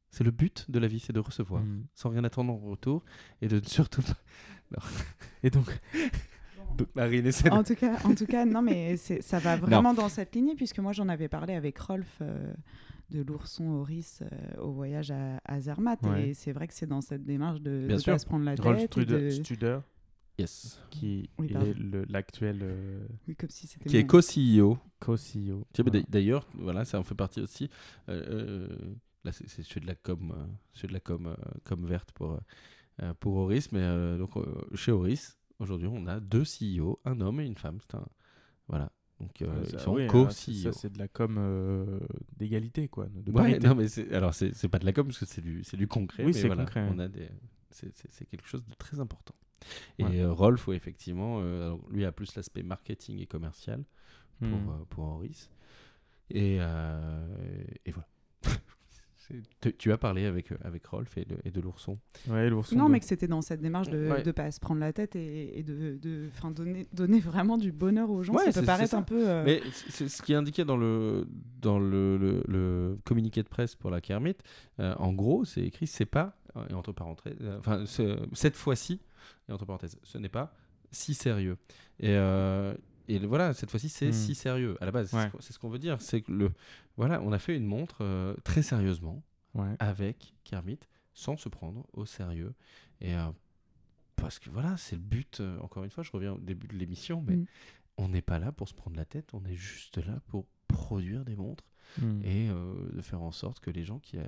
[0.09, 1.85] c'est le but de la vie, c'est de recevoir, Mm.
[1.95, 3.03] sans rien attendre en retour,
[3.41, 4.13] et de surtout pas.
[5.43, 5.65] Et donc,
[6.95, 10.09] Marine essaie de- En tout cas, en tout cas, non, mais ça va vraiment dans
[10.09, 12.53] cette lignée, puisque moi j'en avais parlé avec Rolf euh,
[13.13, 16.29] de l'ourson Horis euh, au voyage à, à Zermatt, Ouais.
[16.29, 18.13] et c'est vrai que c'est dans cette démarche de Bien ne sûr.
[18.13, 18.91] pas se prendre la Rolf tête.
[18.91, 19.79] Studer, de- Studer,
[20.39, 20.79] Yes.
[20.89, 24.79] qui Oui, est l'actuel euh, Oui, comme si c'était Qui est co-CEO.
[24.99, 25.63] co-CEO.
[26.09, 27.69] D'ailleurs, voilà, ça en fait partie aussi.
[28.09, 31.85] Euh, euh, là, c'est, fais de la com, euh, fais de la com, euh, com
[31.85, 32.39] verte pour,
[33.19, 33.71] pour Horis.
[33.71, 34.43] Mais euh, donc, euh,
[34.73, 37.77] chez Horis, aujourd'hui, on a deux CEO, un homme et une femme.
[37.81, 38.05] C'est un,
[38.67, 38.91] voilà.
[39.19, 40.29] Donc, euh, Ouais, ils ça- sont oui, co-CEO.
[40.53, 41.99] Ça, c'est de la com euh,
[42.37, 43.07] d'égalité, quoi.
[43.07, 45.41] De Ouais, non, mais c'est, alors, c'est, c'est pas de la com parce que c'est
[45.41, 46.23] du, c'est du concret.
[46.25, 47.29] Oui, c'est voilà, concret, On a des,
[47.71, 47.91] c'est,
[48.29, 49.35] quelque chose de très important.
[49.97, 50.19] Et Ouais.
[50.21, 53.85] euh, Rolf, ouais, effectivement, euh, alors, lui a plus l'aspect marketing et commercial
[54.39, 54.69] pour, Hmm.
[54.69, 55.49] euh, pour Horis.
[56.29, 58.07] Et, euh, et voilà.
[59.61, 61.97] Tu- tu as parlé avec, euh, avec Rolf et de, et de l'ourson.
[62.27, 64.33] Ouais, l'ourson Non, de- mais que c'était dans cette démarche de ne Ouais.
[64.33, 68.09] pas se prendre la tête et, et de, de fin, donner, donner vraiment du bonheur
[68.09, 68.33] aux gens.
[68.33, 68.97] Ouais, ça peut paraître ça.
[68.97, 69.29] un peu.
[69.29, 71.27] euh, Mais c'est ce qui est indiqué dans le,
[71.61, 74.35] dans le, le- le communiqué de presse pour la Kermit.
[74.79, 76.37] euh, en gros, c'est écrit c'est pas,
[76.69, 78.99] et entre parenthèses, enfin, ce- cette fois-ci,
[79.47, 80.53] et entre parenthèses, ce n'est pas
[80.91, 81.57] si sérieux.
[81.99, 82.73] Et, euh,
[83.07, 84.13] et le- voilà, cette fois-ci, c'est Hmm.
[84.13, 84.77] si sérieux.
[84.81, 85.27] À la base, c'est Ouais.
[85.27, 86.01] ce qu'on- c'est ce qu'on veut dire.
[86.01, 86.51] C'est que le,
[86.97, 89.23] voilà, on a fait une montre euh, très sérieusement
[89.55, 89.75] Ouais.
[89.79, 90.79] avec Kermit
[91.13, 92.53] sans se prendre au sérieux.
[93.01, 93.29] Et euh,
[94.15, 95.39] parce que voilà, c'est le but.
[95.39, 97.45] euh, encore une fois, je reviens au début de l'émission, mais Mm.
[97.97, 101.23] on n'est pas là pour se prendre la tête, on est juste là pour produire
[101.25, 101.65] des montres
[102.01, 102.21] Hmm.
[102.23, 104.23] et euh, de faire en sorte que les gens qui, euh,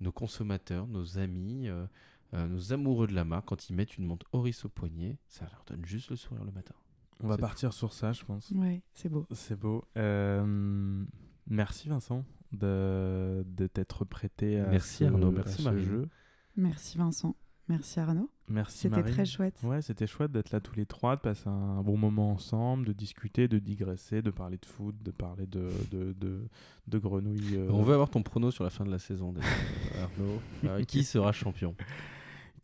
[0.00, 1.86] nos consommateurs, nos amis, euh,
[2.34, 5.46] euh, nos amoureux de la marque, quand ils mettent une montre Horis au poignet, ça
[5.50, 6.74] leur donne juste le sourire le matin.
[7.22, 8.50] On va partir sur ça, je pense.
[8.52, 9.26] Ouais, c'est beau.
[9.32, 9.84] C'est beau.
[9.96, 11.04] Euh,
[11.48, 15.80] merci Vincent de, de t'être prêté à Merci ce, Arnaud, à merci ce Marine.
[15.84, 16.08] jeu.
[16.56, 17.36] Merci Vincent.
[17.68, 18.28] Merci Arnaud.
[18.48, 19.60] Merci C'était très chouette.
[19.62, 22.92] Ouais, c'était chouette d'être là tous les trois, de passer un bon moment ensemble, de
[22.92, 26.48] discuter, de digresser, de parler de foot, de parler de, de, de,
[26.88, 27.54] de grenouilles.
[27.56, 29.46] euh, On veut avoir ton prono sur la fin de la saison, déjà,
[30.02, 30.40] Arnaud.
[30.64, 31.76] Euh, qui sera champion?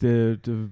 [0.01, 0.69] De- de-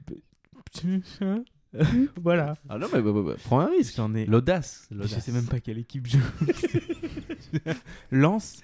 [2.22, 2.55] voilà.
[2.68, 3.97] Ah non, mais bah, bah, bah, prends un risque.
[3.97, 4.27] J'en ai.
[4.27, 4.89] L'audace.
[4.91, 6.18] Je sais même pas quelle équipe je.
[8.11, 8.61] Lance.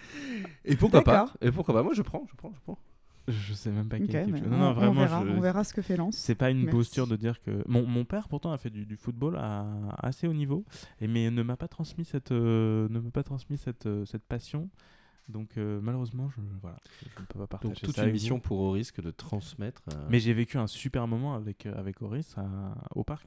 [0.64, 1.32] Et pourquoi pas.
[1.40, 2.78] Et pourquoi pas Moi, je prends, je prends, je prends.
[3.28, 4.46] Je sais même pas quelle équipe.
[4.46, 5.00] Non, non, on vraiment.
[5.00, 6.16] verra, je- on verra ce que fait Lance.
[6.16, 6.70] C'est pas une Merci.
[6.76, 9.66] posture de dire que mon, mon père pourtant a fait du, du football à
[9.98, 10.64] assez haut niveau
[11.00, 14.24] et mais ne m'a pas transmis cette euh, ne m'a pas transmis cette euh, cette
[14.24, 14.68] passion
[15.30, 18.14] donc euh, malheureusement je voilà je ne peux pas partager Donc, toute ça une avec
[18.14, 18.40] mission vous.
[18.42, 19.82] pour au risque de transmettre.
[19.94, 23.26] euh, mais j'ai vécu un super moment avec euh, avec Horis à- au parc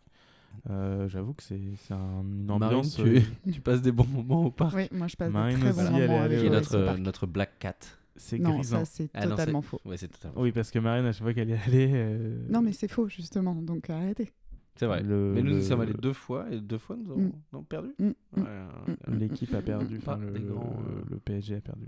[0.70, 3.22] Euh, j'avoue que c'est c'est un- une Marine, ambiance tu,
[3.54, 4.76] tu passes des bons moments au parc.
[4.76, 6.50] Oui, moi je passe Marine de très aussi, bons est moments allée avec Qui est
[6.52, 7.74] notre, notre Black Cat.
[8.16, 9.80] c'est Non, grisant ça c'est Ah non, totalement faux.
[9.84, 10.40] Ouais, c'est totalement.
[10.42, 13.08] oui parce que Marine à chaque fois qu'elle y allait euh, Non, mais c'est faux
[13.10, 14.32] justement, donc arrêtez.
[14.76, 15.04] C'est vrai.
[15.04, 17.32] le- mais nous, nous le- sommes allés deux fois et deux fois nous avons, Mm.
[17.54, 17.90] nous perdu.
[18.00, 18.14] Mm, mm.
[18.38, 21.88] Ouais, euh, l'équipe a perdu Pas enfin, le, grands, euh, le PSG a perdu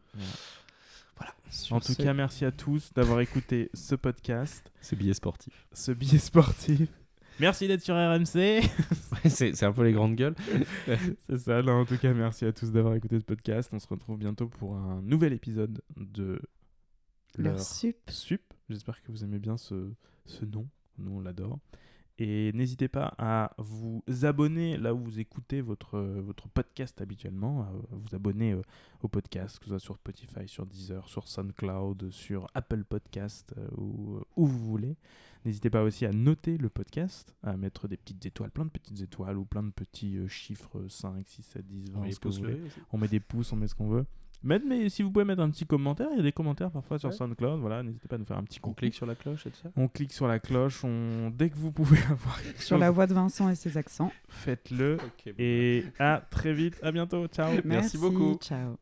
[1.18, 1.34] Voilà.
[1.72, 5.68] En tout ce- cas, merci à tous d'avoir écouté ce podcast, C'est billet sportif.
[5.74, 6.90] ce billet sportif.
[7.40, 8.62] Merci d'être sur RMC.
[9.26, 10.36] c'est c'est un peu les grandes gueules.
[11.28, 11.62] C'est ça.
[11.62, 13.72] Non, en tout cas, merci à tous d'avoir écouté ce podcast.
[13.74, 16.40] On se retrouve bientôt pour un nouvel épisode de
[17.38, 17.98] Leur Leur sup.
[18.10, 18.42] Sup.
[18.70, 19.90] J'espère que vous aimez bien ce,
[20.26, 20.66] ce nom.
[20.98, 21.60] Nous, on l'adore.
[22.18, 27.72] Et n'hésitez pas à vous abonner là où vous écoutez votre, votre podcast habituellement, à
[27.92, 28.62] vous abonner euh,
[29.02, 33.68] au podcast, que ce soit sur Spotify, sur Deezer, sur SoundCloud, sur Apple Podcast, euh,
[33.78, 34.96] ou où vous voulez.
[35.44, 39.02] N'hésitez pas aussi à noter le podcast, à mettre des petites étoiles, plein de petites
[39.02, 42.36] étoiles ou plein de petits euh, chiffres 5, 6, 7, 10, 20, ce que vous
[42.36, 42.62] voulez.
[42.94, 44.06] On met des pouces, on met ce qu'on veut.
[44.46, 47.00] Mettre, mais si vous pouvez mettre un petit commentaire, il y a des commentaires parfois
[47.00, 47.16] sur Ouais.
[47.16, 47.60] SoundCloud.
[47.60, 48.76] Voilà, n'hésitez pas à nous faire un petit On coucou.
[48.76, 49.70] clique sur la cloche et tout ça.
[49.76, 51.32] On clique sur la cloche, on...
[51.32, 54.12] dès que vous pouvez avoir quelque Sur chose, la voix de Vincent et ses accents.
[54.30, 54.98] faites-le.
[55.40, 57.52] Et à très vite, à bientôt, ciao.
[57.66, 58.36] Merci beaucoup.
[58.36, 58.78] Ciao.